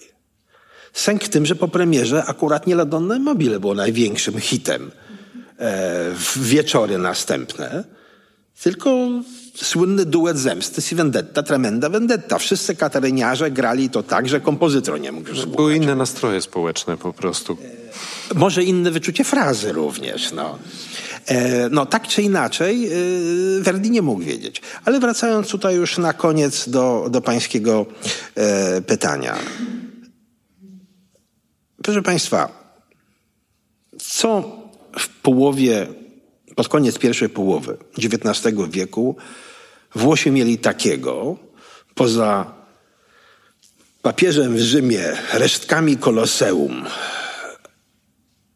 [0.92, 4.90] Sęk w tym, że po premierze akurat nie La Donna Mobile było największym hitem e,
[6.14, 7.84] w wieczory następne,
[8.62, 9.08] tylko
[9.54, 12.38] słynny duet zemsty si vendetta, tremenda vendetta.
[12.38, 15.56] Wszyscy kataryniarze grali to tak, że kompozytor nie mógł słuchać.
[15.56, 17.56] Były inne nastroje społeczne po prostu.
[18.34, 20.58] Może inne wyczucie frazy również, no.
[21.26, 22.90] E, no, tak czy inaczej, e,
[23.60, 24.62] Verdi nie mógł wiedzieć.
[24.84, 27.86] Ale wracając tutaj już na koniec do, do pańskiego
[28.34, 29.38] e, pytania.
[31.82, 32.48] Proszę Państwa,
[33.98, 34.58] co
[34.98, 35.86] w połowie,
[36.56, 39.16] pod koniec pierwszej połowy XIX wieku
[39.94, 41.36] Włosi mieli takiego,
[41.94, 42.54] poza
[44.02, 46.84] papieżem w Rzymie, resztkami koloseum,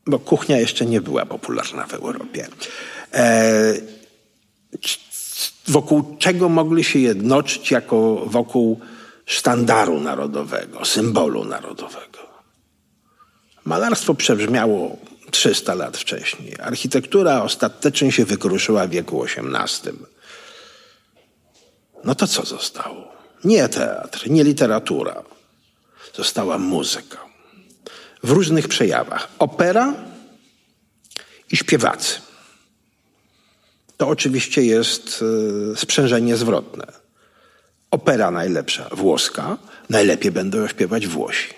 [0.06, 2.48] bo kuchnia jeszcze nie była popularna w Europie.
[3.14, 3.74] E,
[5.68, 8.80] wokół czego mogli się jednoczyć jako wokół
[9.26, 12.18] sztandaru narodowego, symbolu narodowego.
[13.64, 14.96] Malarstwo przebrzmiało
[15.30, 16.56] 300 lat wcześniej.
[16.60, 19.98] Architektura ostatecznie się wykruszyła w wieku XVIII.
[22.04, 23.14] No to co zostało?
[23.44, 25.22] Nie teatr, nie literatura.
[26.14, 27.23] Została muzyka
[28.24, 29.28] w różnych przejawach.
[29.38, 29.94] Opera
[31.50, 32.20] i śpiewacy.
[33.96, 35.24] To oczywiście jest
[35.72, 36.86] e, sprzężenie zwrotne.
[37.90, 39.58] Opera najlepsza włoska,
[39.90, 41.48] najlepiej będą śpiewać Włosi.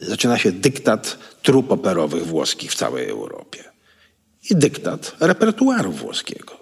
[0.00, 3.64] Zaczyna się dyktat trup operowych włoskich w całej Europie.
[4.50, 6.56] I dyktat repertuaru włoskiego.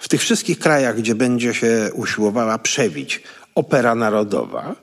[0.00, 3.22] W tych wszystkich krajach, gdzie będzie się usiłowała przebić
[3.54, 4.76] opera narodowa,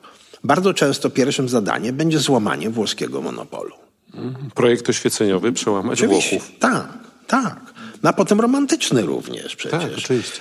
[0.44, 3.74] bardzo często pierwszym zadaniem będzie złamanie włoskiego monopolu.
[4.54, 6.38] Projekt oświeceniowy przełamać Oczywiście.
[6.38, 6.58] Włochów.
[6.58, 6.88] Tak,
[7.26, 7.72] tak.
[8.02, 9.82] No a potem romantyczny również przecież.
[9.82, 10.40] Tak, oczywiście.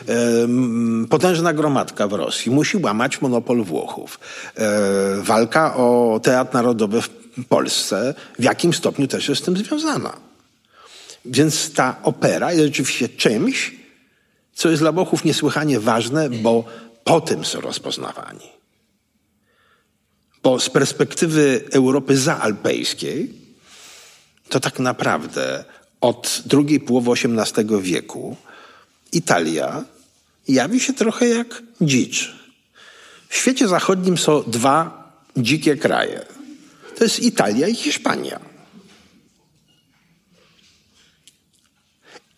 [1.09, 4.19] Potężna gromadka w Rosji musi łamać monopol Włochów.
[4.55, 4.69] E,
[5.21, 7.09] walka o teatr narodowy w
[7.49, 10.13] Polsce w jakim stopniu też jest z tym związana.
[11.25, 13.75] Więc ta opera jest rzeczywiście czymś,
[14.53, 16.63] co jest dla Włochów niesłychanie ważne, bo
[17.03, 18.60] po tym są rozpoznawani.
[20.43, 23.33] Bo z perspektywy Europy zaalpejskiej,
[24.49, 25.65] to tak naprawdę
[26.01, 28.35] od drugiej połowy XVIII wieku
[29.11, 29.83] Italia
[30.47, 32.35] jawi się trochę jak dzicz.
[33.29, 35.01] W świecie zachodnim są dwa
[35.37, 36.25] dzikie kraje.
[36.97, 38.39] To jest Italia i Hiszpania.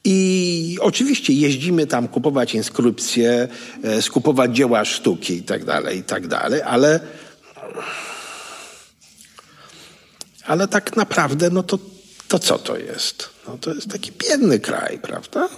[0.06, 3.48] I oczywiście jeździmy tam kupować inskrypcje,
[3.84, 6.28] e, skupować dzieła sztuki i tak dalej, i tak
[6.66, 7.00] ale
[10.46, 11.80] ale tak naprawdę, no to,
[12.28, 13.30] to co to jest?
[13.48, 15.50] No to jest taki biedny kraj, prawda?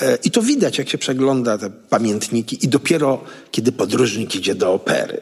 [0.00, 4.72] E, I to widać, jak się przegląda te pamiętniki, i dopiero kiedy podróżnik idzie do
[4.72, 5.20] opery.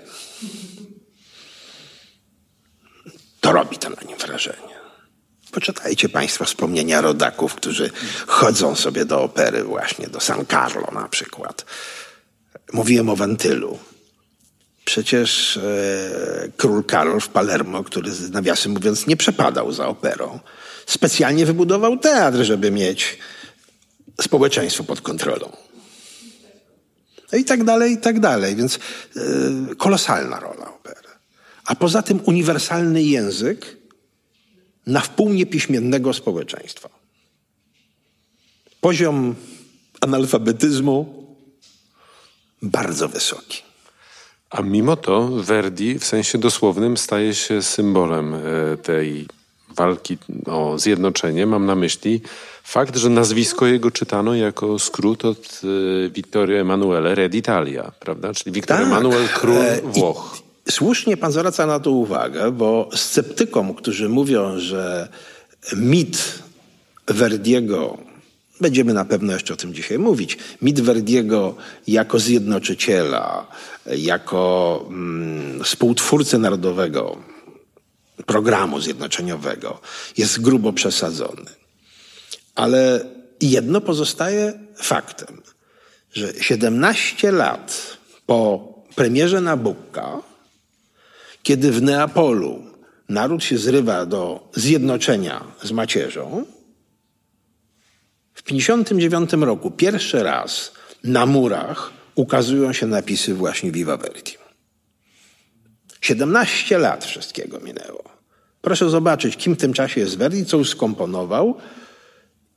[3.41, 4.79] To robi to na nim wrażenie.
[5.51, 7.91] Poczytajcie Państwo wspomnienia rodaków, którzy
[8.27, 11.65] chodzą sobie do opery, właśnie do San Carlo na przykład.
[12.73, 13.79] Mówiłem o wentylu.
[14.89, 15.61] Przecież e,
[16.57, 20.41] król Karol w Palermo, który nawiasem mówiąc nie przepadał za operą,
[20.87, 23.19] specjalnie wybudował teatr, żeby mieć
[24.21, 25.53] społeczeństwo pod kontrolą.
[27.33, 28.57] No i tak dalej, i tak dalej.
[28.57, 28.81] Więc e,
[29.75, 31.09] kolosalna rola opery.
[31.65, 33.77] a poza tym uniwersalny język
[34.87, 36.89] na wpół niepiśmiennego społeczeństwa.
[38.81, 39.35] Poziom
[40.01, 41.27] analfabetyzmu
[42.63, 43.68] bardzo wysoki.
[44.51, 48.39] A mimo to Verdi w sensie dosłownym staje się symbolem e,
[48.77, 49.27] tej
[49.77, 51.47] walki o zjednoczenie.
[51.47, 52.21] Mam na myśli
[52.65, 55.61] fakt, że nazwisko jego czytano jako skrót od
[56.07, 58.35] e, Vittorio Emanuele Red Italia, prawda?
[58.35, 58.87] Czyli Wiktor tak.
[58.87, 60.39] Emanuel, król e, Włoch.
[60.67, 65.09] I słusznie pan zwraca na to uwagę, bo sceptykom, którzy mówią, że
[65.77, 66.43] mit
[67.07, 68.08] Verdiego
[68.61, 70.39] Będziemy na pewno jeszcze o tym dzisiaj mówić.
[70.63, 71.57] Mit Verdiego
[71.87, 73.47] jako zjednoczyciela,
[73.87, 77.19] jako mm, współtwórcy narodowego
[78.27, 79.81] programu zjednoczeniowego
[80.17, 81.51] jest grubo przesadzony.
[82.55, 83.05] Ale
[83.41, 85.43] jedno pozostaje faktem,
[86.13, 87.97] że 17 lat
[88.27, 90.23] po premierze Nabucca,
[91.43, 92.63] kiedy w Neapolu
[93.09, 96.45] naród się zrywa do zjednoczenia z macierzą,
[98.39, 100.73] w 1959 roku pierwszy raz
[101.05, 104.33] na murach ukazują się napisy właśnie Viva Verdi.
[106.01, 108.05] 17 lat wszystkiego minęło.
[108.61, 111.55] Proszę zobaczyć, kim w tym czasie jest Verdi, co już skomponował.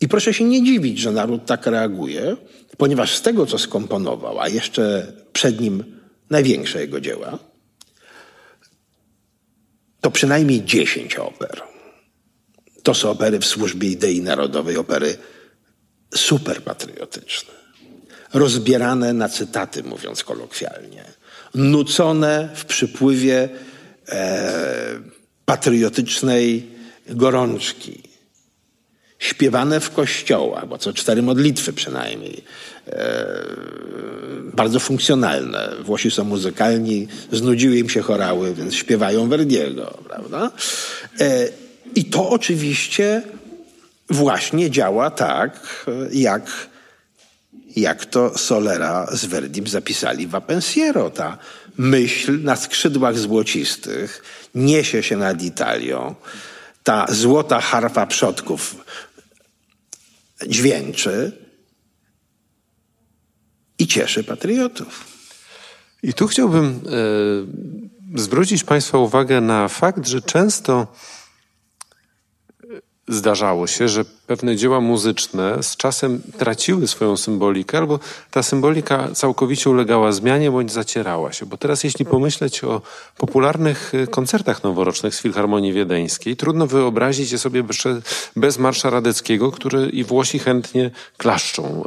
[0.01, 2.37] I proszę się nie dziwić, że naród tak reaguje,
[2.77, 5.83] ponieważ z tego, co skomponował, a jeszcze przed nim
[6.29, 7.39] największe jego dzieła,
[10.01, 11.61] to przynajmniej 10 oper.
[12.83, 15.17] To są opery w służbie idei narodowej, opery
[16.15, 17.53] superpatriotyczne,
[18.33, 21.03] rozbierane na cytaty, mówiąc kolokwialnie,
[21.55, 23.49] nucone w przypływie
[24.09, 24.99] e,
[25.45, 26.67] patriotycznej
[27.09, 28.03] gorączki,
[29.19, 32.43] śpiewane w kościołach, bo co cztery modlitwy przynajmniej,
[32.87, 33.25] e,
[34.53, 35.71] bardzo funkcjonalne.
[35.83, 40.51] Włosi są muzykalni, znudziły im się chorały, więc śpiewają Verdiego, prawda?
[41.19, 41.47] E,
[41.95, 43.21] I to oczywiście
[44.11, 46.67] właśnie działa tak, jak,
[47.75, 51.09] jak to Solera z Verdim zapisali w Apensiero.
[51.09, 51.37] Ta
[51.77, 54.23] myśl na skrzydłach złocistych
[54.55, 56.15] niesie się nad Italią.
[56.83, 58.75] Ta złota harfa przodków
[60.47, 61.31] dźwięczy
[63.79, 65.05] i cieszy patriotów.
[66.03, 66.81] I tu chciałbym
[68.15, 70.87] e, zwrócić Państwa uwagę na fakt, że często
[73.11, 77.99] zdarzało się, że pewne dzieła muzyczne z czasem traciły swoją symbolikę, albo
[78.31, 81.45] ta symbolika całkowicie ulegała zmianie bądź zacierała się.
[81.45, 82.81] Bo teraz, jeśli pomyśleć o
[83.17, 87.63] popularnych y, koncertach noworocznych z Filharmonii Wiedeńskiej, trudno wyobrazić je sobie
[88.35, 91.83] bez Marsza Radeckiego, który i Włosi chętnie klaszczą,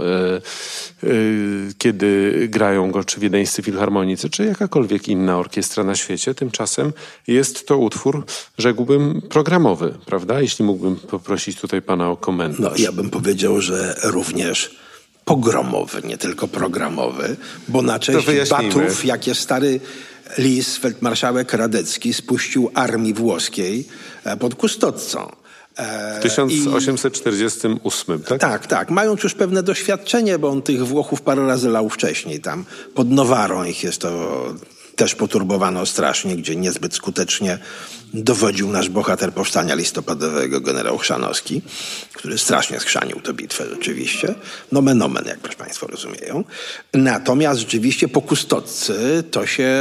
[1.02, 6.34] y, y, kiedy grają go czy wiedeńscy filharmonicy, czy jakakolwiek inna orkiestra na świecie.
[6.34, 6.92] Tymczasem
[7.26, 8.24] jest to utwór,
[8.58, 10.40] rzekłbym, programowy, prawda?
[10.40, 12.60] Jeśli mógłbym poprosić tutaj pana o komentarz.
[12.60, 14.76] No, ja bym powiedział, że również
[15.24, 17.36] pogromowy, nie tylko programowy,
[17.68, 19.80] bo na cześć batów, jakie stary
[20.38, 23.88] lis, feldmarszałek Radecki spuścił armii włoskiej
[24.24, 25.30] e, pod Kustodcą.
[25.76, 28.40] E, w 1848, tak?
[28.40, 28.90] Tak, tak.
[28.90, 32.64] Mając już pewne doświadczenie, bo on tych Włochów parę razy lał wcześniej tam.
[32.94, 34.44] Pod Nowarą ich jest to
[34.96, 37.58] też poturbowano strasznie, gdzie niezbyt skutecznie
[38.14, 41.62] dowodził nasz bohater powstania listopadowego, generał Chrzanowski,
[42.12, 44.34] który strasznie schrzanił tę bitwę rzeczywiście.
[44.72, 46.44] Nomen omen, jak proszę Państwo rozumieją.
[46.92, 49.72] Natomiast rzeczywiście po kustodcy to się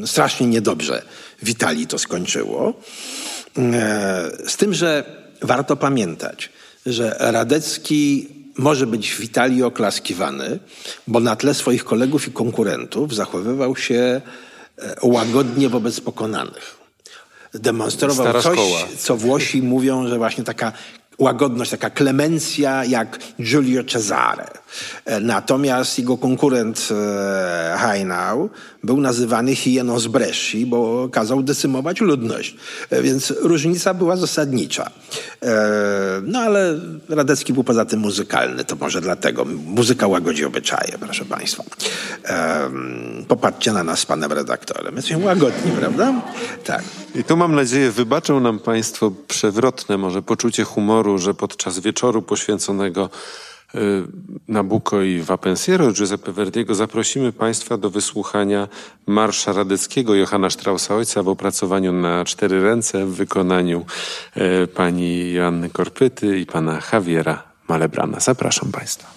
[0.00, 1.02] yy, strasznie niedobrze
[1.42, 2.74] Witali to skończyło.
[3.56, 3.62] Yy,
[4.48, 5.04] z tym, że
[5.42, 6.50] warto pamiętać,
[6.86, 8.28] że Radecki
[8.58, 10.58] może być w Italii oklaskiwany,
[11.06, 14.20] bo na tle swoich kolegów i konkurentów zachowywał się
[14.78, 16.78] e, łagodnie wobec pokonanych.
[17.54, 18.78] Demonstrował Stara coś, szkoła.
[18.98, 20.72] co Włosi mówią, że właśnie taka
[21.18, 24.50] łagodność, taka klemencja jak Giulio Cesare.
[25.04, 28.50] E, natomiast jego konkurent e, Hainau
[28.84, 32.56] był nazywany hieną z Bresci, bo kazał decymować ludność.
[32.90, 34.90] E, więc różnica była zasadnicza.
[36.22, 39.44] No ale Radecki był poza tym muzykalny, to może dlatego.
[39.66, 41.64] Muzyka łagodzi obyczaje, proszę Państwa.
[43.28, 44.96] Popatrzcie na nas z panem redaktorem.
[44.96, 46.22] Jesteśmy łagodni, prawda?
[46.64, 46.82] Tak.
[47.14, 53.10] I tu mam nadzieję wybaczą nam Państwo przewrotne może poczucie humoru, że podczas wieczoru poświęconego
[53.74, 53.78] y,
[54.48, 58.68] Nabucco i Vapensiero Giuseppe Verdiego zaprosimy Państwa do wysłuchania
[59.06, 63.84] Marsza Radeckiego Johanna Straussa Ojca w opracowaniu na cztery ręce w wykonaniu
[64.36, 68.20] y, pani Joanny Korpyty i pana Javiera Malebrana.
[68.20, 69.12] Zapraszam Państwa.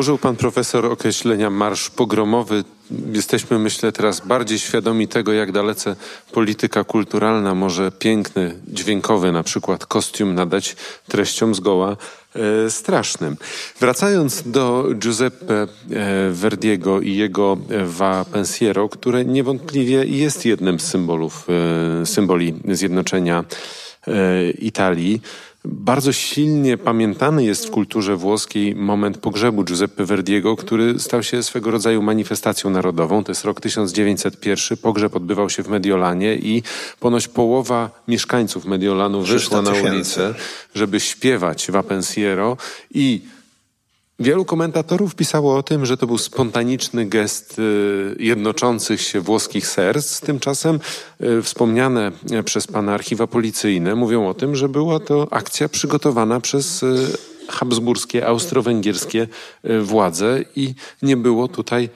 [0.00, 2.64] Użył pan profesor określenia marsz pogromowy.
[3.12, 5.96] Jesteśmy, myślę, teraz bardziej świadomi tego, jak dalece
[6.32, 10.76] polityka kulturalna może piękny, dźwiękowy na przykład kostium nadać
[11.08, 11.96] treściom zgoła
[12.66, 13.36] e, strasznym.
[13.80, 15.66] Wracając do Giuseppe e,
[16.30, 21.46] Verdiego i jego Va Pensiero, które niewątpliwie jest jednym z symbolów,
[22.02, 23.44] e, symboli zjednoczenia
[24.06, 25.20] e, Italii.
[25.64, 31.70] Bardzo silnie pamiętany jest w kulturze włoskiej moment pogrzebu Giuseppe Verdiego, który stał się swego
[31.70, 33.24] rodzaju manifestacją narodową.
[33.24, 34.78] To jest rok 1901.
[34.78, 36.62] Pogrzeb odbywał się w Mediolanie i
[37.00, 40.34] ponoć połowa mieszkańców Mediolanu wyszła na ulicę,
[40.74, 42.56] żeby śpiewać Vapensiero
[42.94, 43.20] i
[44.20, 50.20] Wielu komentatorów pisało o tym, że to był spontaniczny gest y, jednoczących się włoskich serc.
[50.20, 50.80] Tymczasem
[51.20, 52.12] y, wspomniane
[52.44, 57.16] przez pana archiwa policyjne mówią o tym, że była to akcja przygotowana przez y,
[57.48, 59.28] habsburskie, austro-węgierskie
[59.82, 61.88] władze i nie było tutaj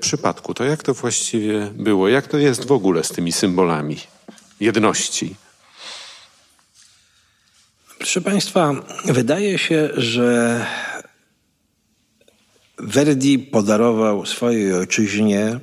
[0.00, 0.54] przypadku.
[0.54, 2.08] To jak to właściwie było?
[2.08, 3.96] Jak to jest w ogóle z tymi symbolami
[4.60, 5.34] jedności?
[7.98, 10.66] Proszę Państwa, wydaje się, że
[12.82, 15.60] Verdi podarował swojej ojczyźnie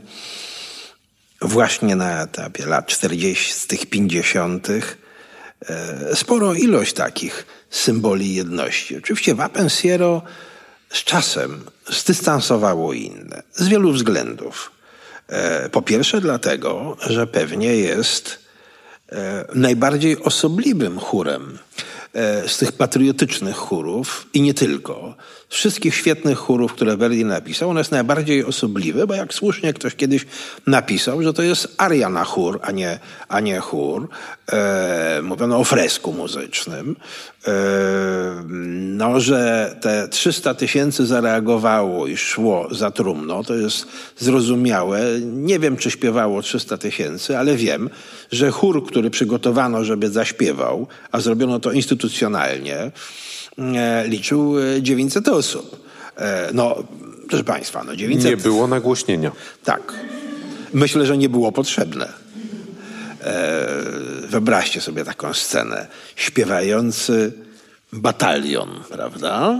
[1.42, 4.68] właśnie na etapie lat 40., 50.
[4.70, 8.98] E, sporo ilość takich symboli jedności.
[8.98, 10.22] Oczywiście Wapensiero
[10.90, 14.72] z czasem zdystansowało inne z wielu względów.
[15.28, 18.40] E, po pierwsze dlatego, że pewnie jest
[19.12, 21.60] e, najbardziej osobliwym chórem
[22.48, 25.16] z tych patriotycznych chórów i nie tylko
[25.50, 29.96] z wszystkich świetnych chórów, które Verdi napisał, on jest najbardziej osobliwy, bo jak słusznie ktoś
[29.96, 30.26] kiedyś
[30.68, 34.10] napisał, że to jest aria na chór, a nie, a nie chór.
[34.52, 36.96] E, mówiono o fresku muzycznym.
[38.78, 43.88] No, że te 300 tysięcy zareagowało i szło za trumno, to jest
[44.18, 45.02] zrozumiałe.
[45.22, 47.90] Nie wiem, czy śpiewało 300 tysięcy, ale wiem,
[48.32, 52.92] że chór, który przygotowano, żeby zaśpiewał, a zrobiono to instytucjonalnie,
[53.58, 55.88] E, liczył 900 e, osób.
[56.18, 56.84] E, no,
[57.30, 58.32] proszę Państwa, no 900...
[58.32, 59.32] Nie było nagłośnienia.
[59.64, 59.94] Tak.
[60.74, 62.14] Myślę, że nie było potrzebne.
[64.28, 65.88] Wyobraźcie sobie taką scenę.
[66.16, 67.34] Śpiewający
[67.94, 69.60] batalion, prawda?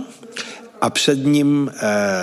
[0.80, 1.70] A przed nim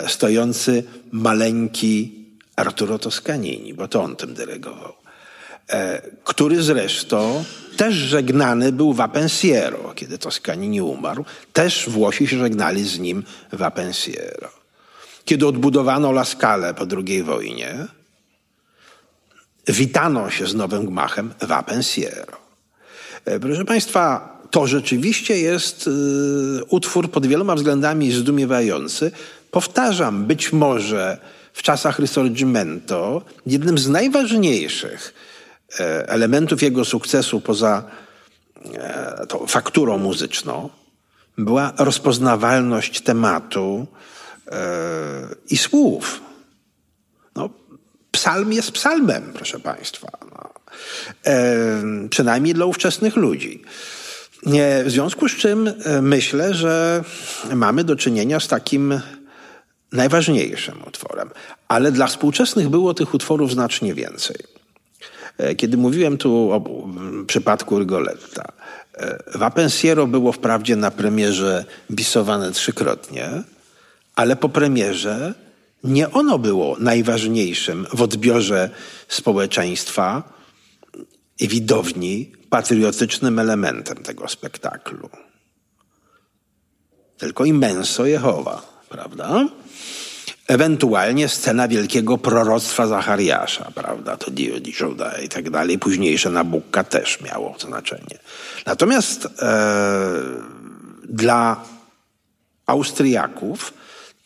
[0.08, 2.26] stojący maleńki
[2.56, 4.94] Arturo Toscanini, bo to on tym dyrygował.
[6.24, 7.44] Który zresztą
[7.78, 11.26] też żegnany był Vapensiero, kiedy Toscanini umarł.
[11.54, 14.50] Też Włosi się żegnali z nim Vapensiero.
[15.26, 17.76] Kiedy odbudowano La Scala po II wojnie,
[19.68, 22.38] witano się z nowym gmachem Vapensiero.
[23.26, 25.92] E, proszę Państwa, to rzeczywiście jest y,
[26.70, 29.12] utwór pod wieloma względami zdumiewający.
[29.52, 31.18] Powtarzam, być może
[31.54, 35.14] w czasach Risorgimento jednym z najważniejszych
[35.80, 37.84] E, elementów jego sukcesu poza
[38.74, 40.70] e, tą fakturą muzyczną
[41.38, 43.88] była rozpoznawalność tematu
[44.48, 44.58] e,
[45.50, 46.22] i słów.
[47.36, 47.50] No,
[48.16, 50.08] psalm jest psalmem, proszę Państwa.
[50.32, 50.50] No.
[52.10, 53.62] Przynajmniej dla ówczesnych ludzi.
[54.86, 57.04] W związku z czym myślę, że
[57.54, 59.02] mamy do czynienia z takim
[59.92, 61.30] najważniejszym utworem.
[61.68, 64.38] Ale dla współczesnych było tych utworów znacznie więcej.
[65.38, 66.62] E, kiedy mówiłem tu o
[67.28, 68.52] przypadku Rigoletta,
[69.36, 73.30] Vapensiero e, było wprawdzie na premierze bisowane trzykrotnie,
[74.16, 75.34] ale po premierze
[75.86, 78.70] nie ono było najważniejszym w odbiorze
[79.08, 80.24] społeczeństwa
[81.40, 85.10] i widowni patriotycznym elementem tego spektaklu.
[87.18, 89.48] Tylko immenso Jehowa, prawda?
[90.48, 94.18] Ewentualnie scena wielkiego proroctwa Zachariasza, prawda?
[94.18, 95.80] To Dio di Giuda i tak dalej.
[95.80, 98.20] Późniejsze Nabukka też miało znaczenie.
[98.66, 99.30] Natomiast e,
[101.04, 101.64] dla
[102.66, 103.74] Austriaków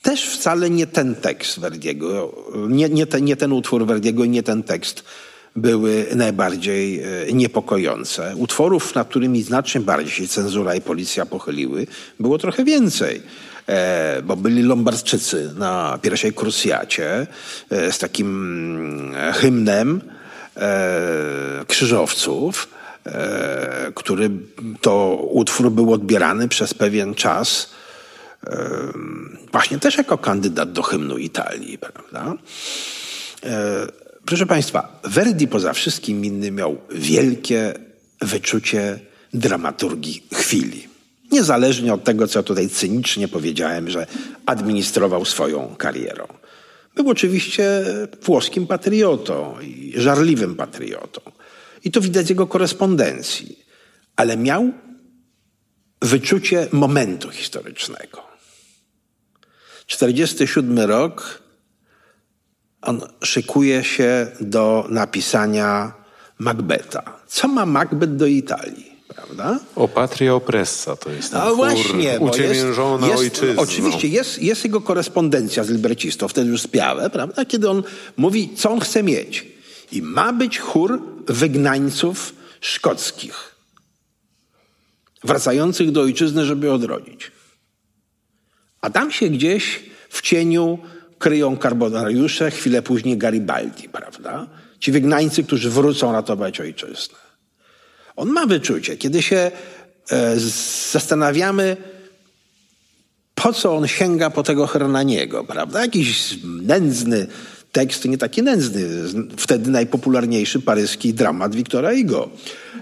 [0.02, 2.34] też wcale nie ten tekst Verdiego,
[2.70, 5.04] nie, nie, te, nie ten utwór Verdiego i nie ten tekst
[5.56, 8.36] były najbardziej e, niepokojące.
[8.36, 11.88] Utworów, nad którymi znacznie bardziej się cenzura i policja pochyliły,
[12.20, 13.22] było trochę więcej.
[13.68, 17.28] E, bo byli Lombardczycy na pierwszej krucjacie
[17.70, 18.28] e, z takim
[19.12, 20.02] mm, hymnem
[21.68, 22.68] krzyżowców,
[23.96, 24.30] który
[24.82, 27.70] to utwór był odbierany przez pewien czas
[29.52, 32.34] właśnie też jako kandydat do hymnu Italii, prawda?
[34.26, 37.74] Proszę Państwa, Verdi poza wszystkim innym miał wielkie
[38.22, 39.00] wyczucie
[39.34, 40.88] dramaturgii chwili.
[41.32, 44.08] Niezależnie od tego, co tutaj cynicznie powiedziałem, że
[44.46, 46.28] administrował swoją karierą.
[46.96, 47.86] Był oczywiście
[48.22, 51.22] włoskim patriotą i żarliwym patriotą.
[51.84, 53.60] I to widać z jego korespondencji.
[54.16, 54.72] Ale miał
[56.02, 58.29] wyczucie momentu historycznego.
[59.90, 61.42] 47 rok,
[62.82, 65.94] on szykuje się do napisania
[66.40, 67.04] Macbeta.
[67.28, 68.90] Co ma Macbeth do Italii?
[69.08, 69.60] Prawda?
[69.76, 73.62] O patria oppressa to jest ten No właśnie, uciemiężona jest, ojczyzną.
[73.62, 76.68] Oczywiście jest, jest jego korespondencja z librecistą, wtedy już z
[77.12, 77.46] prawda?
[77.46, 77.84] Kiedy on
[78.18, 79.46] mówi, co on chce mieć.
[79.92, 83.56] I ma być chór wygnańców szkockich,
[85.24, 87.32] wracających do ojczyzny, żeby odrodzić.
[88.82, 90.80] A tam się gdzieś w cieniu
[91.20, 94.48] kryją karbonariusze, chwilę później Garibaldi, prawda?
[94.80, 97.18] Ci wygnańcy, którzy wrócą ratować ojczyznę.
[98.16, 98.98] On ma wyczucie.
[98.98, 99.52] Kiedy się
[100.12, 100.40] e,
[100.92, 101.78] zastanawiamy,
[103.36, 105.82] po co on sięga po tego Hernaniego, prawda?
[105.82, 107.28] Jakiś nędzny
[107.72, 108.88] tekst, nie taki nędzny,
[109.38, 112.30] wtedy najpopularniejszy paryski dramat Wiktora Hugo.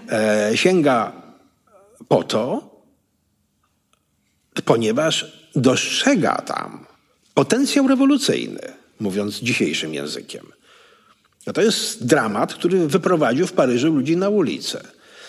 [0.10, 1.12] E, sięga
[2.08, 2.70] po to,
[4.66, 6.86] ponieważ dostrzega tam
[7.34, 8.60] potencjał rewolucyjny,
[9.00, 10.46] mówiąc dzisiejszym językiem.
[11.48, 14.84] No to jest dramat, który wyprowadził w Paryżu ludzi na ulicę.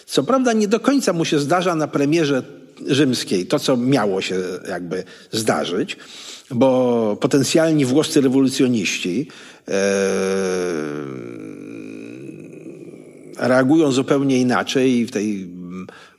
[0.06, 2.42] Co prawda nie do końca mu się zdarza na premierze
[2.86, 4.36] rzymskiej to, co miało się
[4.68, 5.96] jakby zdarzyć,
[6.50, 9.28] bo potencjalni włoscy rewolucjoniści
[9.68, 9.72] e,
[13.38, 15.57] reagują zupełnie inaczej w tej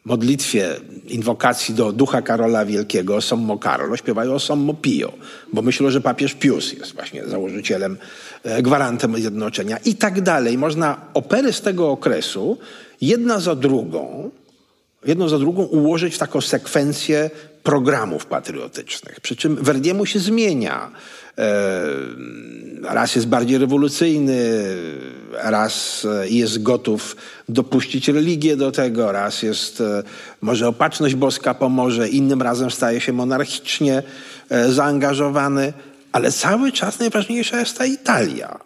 [0.09, 0.75] modlitwie,
[1.07, 5.13] inwokacji do ducha Karola Wielkiego, Sommo Carlo, śpiewają Sommo Pio,
[5.53, 7.97] bo myślą, że papież Pius jest właśnie założycielem,
[8.43, 10.57] e, gwarantem zjednoczenia i tak dalej.
[10.57, 12.57] Można opery z tego okresu
[13.01, 14.31] jedna za drugą,
[15.05, 17.29] jedną za drugą ułożyć w taką sekwencję
[17.63, 19.19] programów patriotycznych.
[19.21, 20.91] Przy czym Verdiemu się zmienia.
[21.39, 24.75] E, raz jest bardziej rewolucyjny,
[25.43, 27.15] raz jest gotów
[27.49, 30.03] dopuścić religię do tego, raz jest, e,
[30.41, 34.03] może opatrzność boska pomoże, innym razem staje się monarchicznie
[34.49, 35.73] e, zaangażowany,
[36.11, 38.59] ale cały czas najważniejsza jest ta Italia.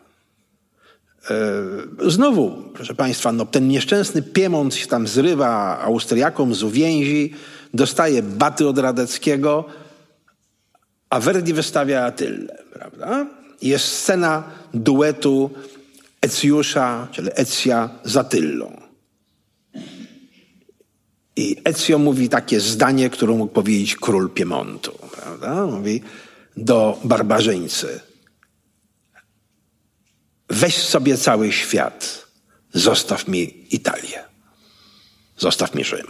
[2.08, 7.34] Znowu, proszę Państwa, no, ten nieszczęsny Piemont się tam zrywa Austriakom z uwięzi,
[7.74, 9.66] dostaje baty od Radeckiego,
[11.14, 13.26] a Verdi wystawia Atylę, prawda?
[13.61, 14.43] Jest scena
[14.74, 15.51] duetu
[16.22, 18.82] Ecjusza, czyli Ecja z Atylą.
[21.36, 25.66] I Ezio mówi takie zdanie, które mógł powiedzieć król Piemontu, prawda?
[25.66, 26.01] Mówi
[26.57, 27.99] do barbarzyńcy.
[30.49, 32.28] Weź sobie cały świat,
[32.74, 34.24] zostaw mi Italię,
[35.38, 36.07] zostaw mi Rzym.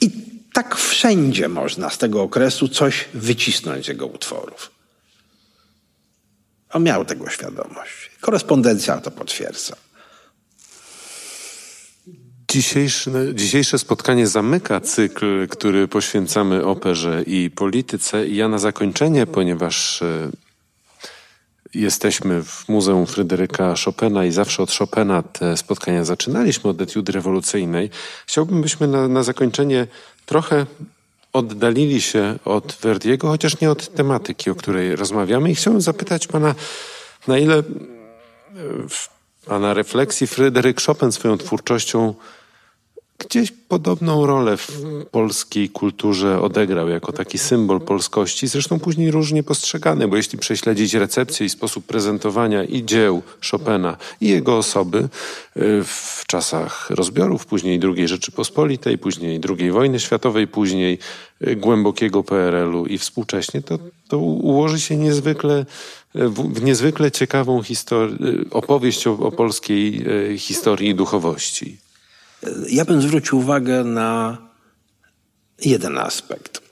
[0.00, 4.70] I tak wszędzie można z tego okresu coś wycisnąć z jego utworów.
[6.70, 8.10] On miał tego świadomość.
[8.20, 9.76] Korespondencja to potwierdza.
[12.50, 18.26] Dzisiejsze, dzisiejsze spotkanie zamyka cykl, który poświęcamy operze i polityce.
[18.26, 20.30] I ja na zakończenie, ponieważ e,
[21.74, 27.90] jesteśmy w Muzeum Fryderyka Chopina i zawsze od Chopina te spotkania zaczynaliśmy od etiudy rewolucyjnej.
[28.26, 29.86] Chciałbym, byśmy na, na zakończenie
[30.26, 30.66] trochę
[31.32, 35.50] oddalili się od Verdiego, chociaż nie od tematyki, o której rozmawiamy.
[35.50, 36.54] I chciałbym zapytać pana,
[37.28, 37.62] na ile
[38.88, 39.08] w
[39.46, 42.14] pana refleksji Fryderyk Chopin swoją twórczością
[43.18, 50.08] gdzieś podobną rolę w polskiej kulturze odegrał jako taki symbol polskości, zresztą później różnie postrzegany,
[50.08, 55.08] bo jeśli prześledzić recepcję i sposób prezentowania i dzieł Chopina i jego osoby y,
[55.84, 60.98] w czasach rozbiorów, później II Rzeczypospolitej, później II wojny światowej, później
[61.46, 65.66] y, głębokiego PRL-u i współcześnie, to, to ułoży się niezwykle
[66.14, 67.62] w, niezwykle ciekawą
[68.50, 70.02] opowieść o, o polskiej
[70.32, 71.83] y, historii i duchowości.
[72.68, 74.38] Ja bym zwrócił uwagę na
[75.64, 76.62] jeden aspekt,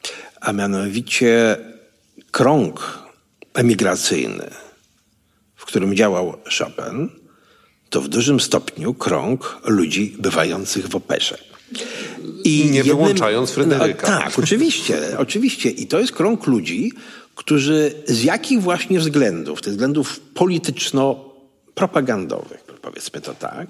[0.40, 1.56] a mianowicie
[2.30, 2.98] krąg
[3.54, 4.50] emigracyjny,
[5.56, 7.08] w którym działał Chopin,
[7.90, 11.38] to w dużym stopniu krąg ludzi bywających w operze.
[12.44, 14.10] I nie jednym, wyłączając Fryderyka.
[14.10, 15.70] No, tak, oczywiście, oczywiście.
[15.70, 16.92] I to jest krąg ludzi,
[17.34, 23.66] którzy z jakich właśnie względów, tych względów polityczno-propagandowych, powiedzmy to tak,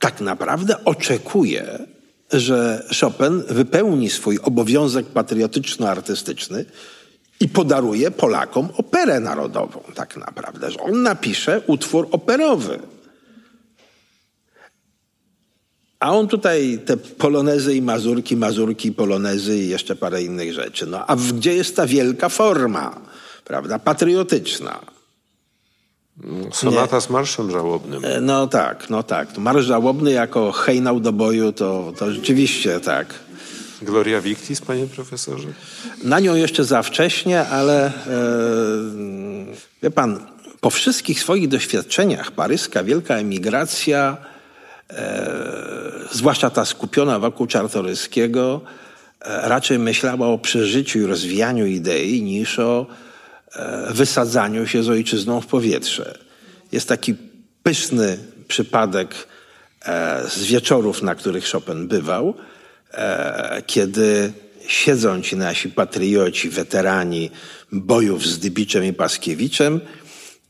[0.00, 1.78] tak naprawdę oczekuje,
[2.32, 6.64] że Chopin wypełni swój obowiązek patriotyczno-artystyczny
[7.40, 12.78] i podaruje Polakom operę narodową, tak naprawdę, że on napisze utwór operowy.
[16.00, 20.86] A on tutaj te polonezy i mazurki, mazurki, polonezy i jeszcze parę innych rzeczy.
[20.86, 23.00] No a gdzie jest ta wielka forma,
[23.44, 24.97] prawda, patriotyczna?
[26.52, 27.02] Sonata Nie.
[27.02, 28.04] z marszem żałobnym.
[28.04, 29.38] E, no tak, no tak.
[29.38, 33.14] Marsz żałobny jako hejnał do boju to, to rzeczywiście tak.
[33.82, 35.48] Gloria Victis, panie profesorze?
[36.04, 37.90] Na nią jeszcze za wcześnie, ale e,
[39.82, 40.26] wie pan,
[40.60, 44.16] po wszystkich swoich doświadczeniach paryska wielka emigracja,
[44.90, 45.32] e,
[46.12, 48.60] zwłaszcza ta skupiona wokół Czartoryskiego,
[49.20, 52.86] e, raczej myślała o przeżyciu i rozwijaniu idei niż o
[53.90, 56.18] wysadzaniu się z ojczyzną w powietrze.
[56.72, 57.14] Jest taki
[57.62, 58.18] pyszny
[58.48, 59.14] przypadek
[59.84, 62.34] e, z wieczorów, na których Chopin bywał,
[62.92, 64.32] e, kiedy
[64.66, 67.30] siedzą ci nasi patrioci, weterani
[67.72, 69.80] bojów z Dybiczem i Paskiewiczem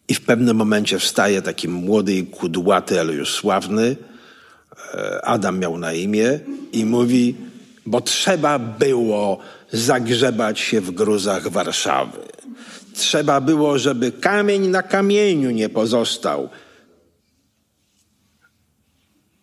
[0.09, 3.97] i w pewnym momencie wstaje taki młody i kudłaty, ale już sławny,
[4.95, 6.41] e, Adam miał na imię
[6.73, 7.37] i mówi,
[7.87, 9.39] bo trzeba było
[9.73, 12.19] zagrzebać się w gruzach Warszawy.
[12.99, 16.49] Trzeba było, żeby kamień na kamieniu nie pozostał.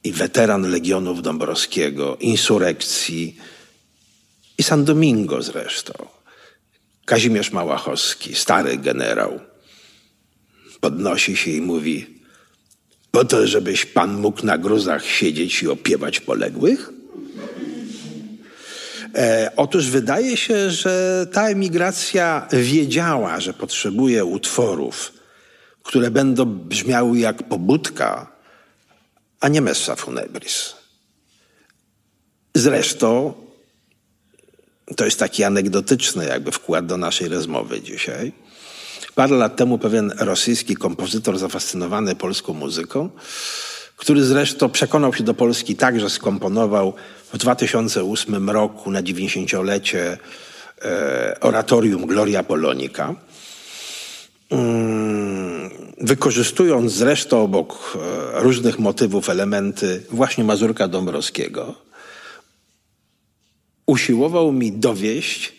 [0.04, 3.38] I weteran Legionów Dąbrowskiego, insurekcji
[4.58, 5.94] i San Domingo zresztą.
[7.06, 9.40] Kazimierz Małachowski, stary generał,
[10.80, 12.22] podnosi się i mówi:
[13.12, 16.90] Po to, żebyś pan mógł na gruzach siedzieć i opiewać poległych?
[19.16, 25.14] E, otóż wydaje się, że ta emigracja wiedziała, że potrzebuje utworów,
[25.84, 28.32] które będą brzmiały jak pobudka,
[29.40, 30.76] a nie messa funebris.
[32.56, 33.34] Zresztą
[34.96, 38.34] to jest taki anegdotyczny jakby wkład do naszej rozmowy dzisiaj.
[39.16, 43.10] Parę lat temu pewien rosyjski kompozytor zafascynowany polską muzyką,
[43.96, 46.94] który zresztą przekonał się do Polski tak, że skomponował
[47.36, 50.18] w 2008 roku na 90-lecie
[50.82, 53.16] e, oratorium Gloria Polonica.
[54.50, 55.70] Mm,
[56.02, 57.98] wykorzystując zresztą obok
[58.36, 61.76] e, różnych motywów elementy właśnie Mazurka Dąbrowskiego,
[63.86, 65.54] usiłował mi dowieść,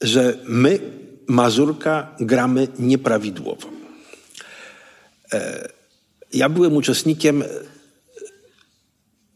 [0.00, 0.78] że my
[1.26, 3.68] Mazurka gramy nieprawidłowo.
[5.32, 5.68] E,
[6.32, 7.44] ja byłem uczestnikiem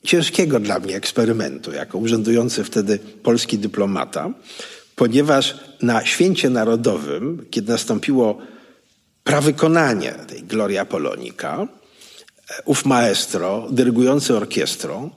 [0.05, 4.31] ciężkiego dla mnie eksperymentu, jako urzędujący wtedy polski dyplomata,
[4.97, 8.39] ponieważ na święcie narodowym, kiedy nastąpiło
[9.25, 11.69] prawykonanie tej Gloria Polonika,
[12.65, 15.11] ów maestro, dyrygujący orkiestrą,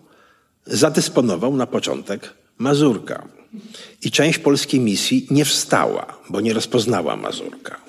[0.66, 3.28] zadysponował na początek Mazurka.
[4.02, 7.83] I część polskiej misji nie wstała, bo nie rozpoznała Mazurka.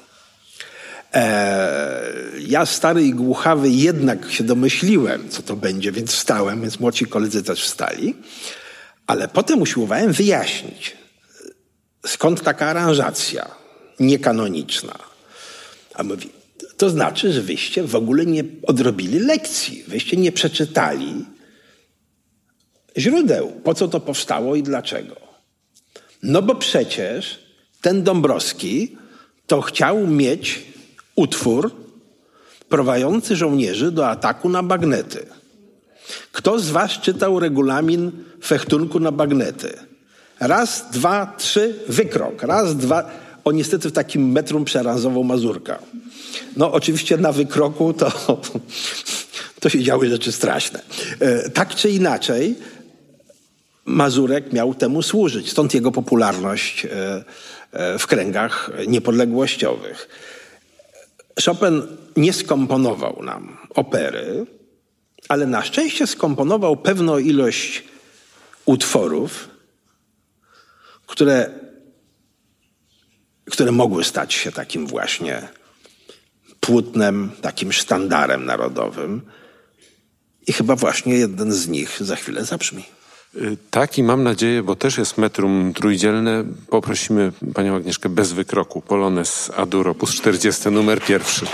[1.14, 7.06] Eee, ja, stary i głuchawy, jednak się domyśliłem, co to będzie, więc wstałem, więc młodsi
[7.06, 8.14] koledzy też wstali.
[9.06, 10.96] Ale potem usiłowałem wyjaśnić,
[12.06, 13.50] skąd taka aranżacja
[14.00, 14.98] niekanoniczna.
[15.94, 16.30] A mówi,
[16.76, 21.24] to znaczy, że wyście w ogóle nie odrobili lekcji, wyście nie przeczytali
[22.98, 25.16] źródeł, po co to powstało i dlaczego.
[26.22, 27.38] No bo przecież
[27.80, 28.96] ten Dąbrowski
[29.46, 30.62] to chciał mieć
[31.16, 31.70] utwór
[32.68, 35.26] prowadzący żołnierzy do ataku na bagnety.
[36.32, 38.12] Kto z was czytał regulamin
[38.44, 39.78] fechtunku na bagnety?
[40.40, 42.42] Raz, dwa, trzy, wykrok.
[42.42, 43.10] Raz, dwa.
[43.44, 45.78] O niestety w takim metrum przeranzował Mazurka.
[46.56, 48.12] No oczywiście na wykroku to,
[49.60, 50.80] to się działy rzeczy straszne.
[51.20, 52.54] E, tak czy inaczej,
[53.84, 55.50] Mazurek miał temu służyć.
[55.50, 57.24] Stąd jego popularność e,
[57.72, 60.08] e, w kręgach niepodległościowych.
[61.44, 61.82] Chopin
[62.16, 64.46] nie skomponował nam opery,
[65.28, 67.84] ale na szczęście skomponował pewną ilość
[68.64, 69.48] utworów,
[71.06, 71.50] które,
[73.50, 75.48] które mogły stać się takim właśnie
[76.60, 79.22] płótnem, takim sztandarem narodowym.
[80.46, 82.84] I chyba właśnie jeden z nich za chwilę zabrzmi.
[83.70, 88.80] Tak i mam nadzieję, bo też jest metrum trójdzielne, poprosimy panią Agnieszkę bez wykroku.
[88.80, 91.46] Polones Adur, opus 40, numer pierwszy.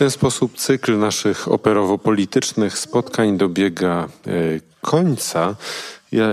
[0.00, 4.30] Ten sposób cykl naszych operowo-politycznych spotkań dobiega e,
[4.80, 5.56] końca.
[6.12, 6.32] Ja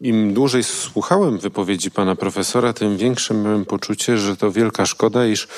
[0.00, 5.48] im dłużej słuchałem wypowiedzi pana profesora, tym większe miałem poczucie, że to wielka szkoda, iż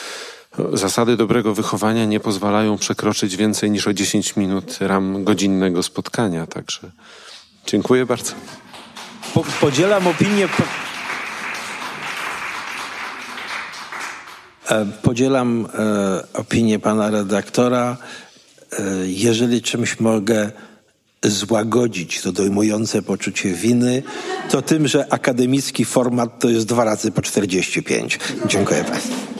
[0.72, 6.46] zasady dobrego wychowania nie pozwalają przekroczyć więcej niż o 10 minut ram godzinnego spotkania.
[6.46, 6.90] Także
[7.66, 8.32] dziękuję bardzo.
[9.34, 10.48] Po, podzielam opinię.
[15.02, 17.96] Podzielam e, opinię pana redaktora.
[18.72, 20.50] E, jeżeli czymś mogę
[21.22, 24.02] złagodzić to dojmujące poczucie winy,
[24.50, 28.18] to tym, że akademicki format to jest dwa razy po 45.
[28.46, 29.39] Dziękuję Państwu.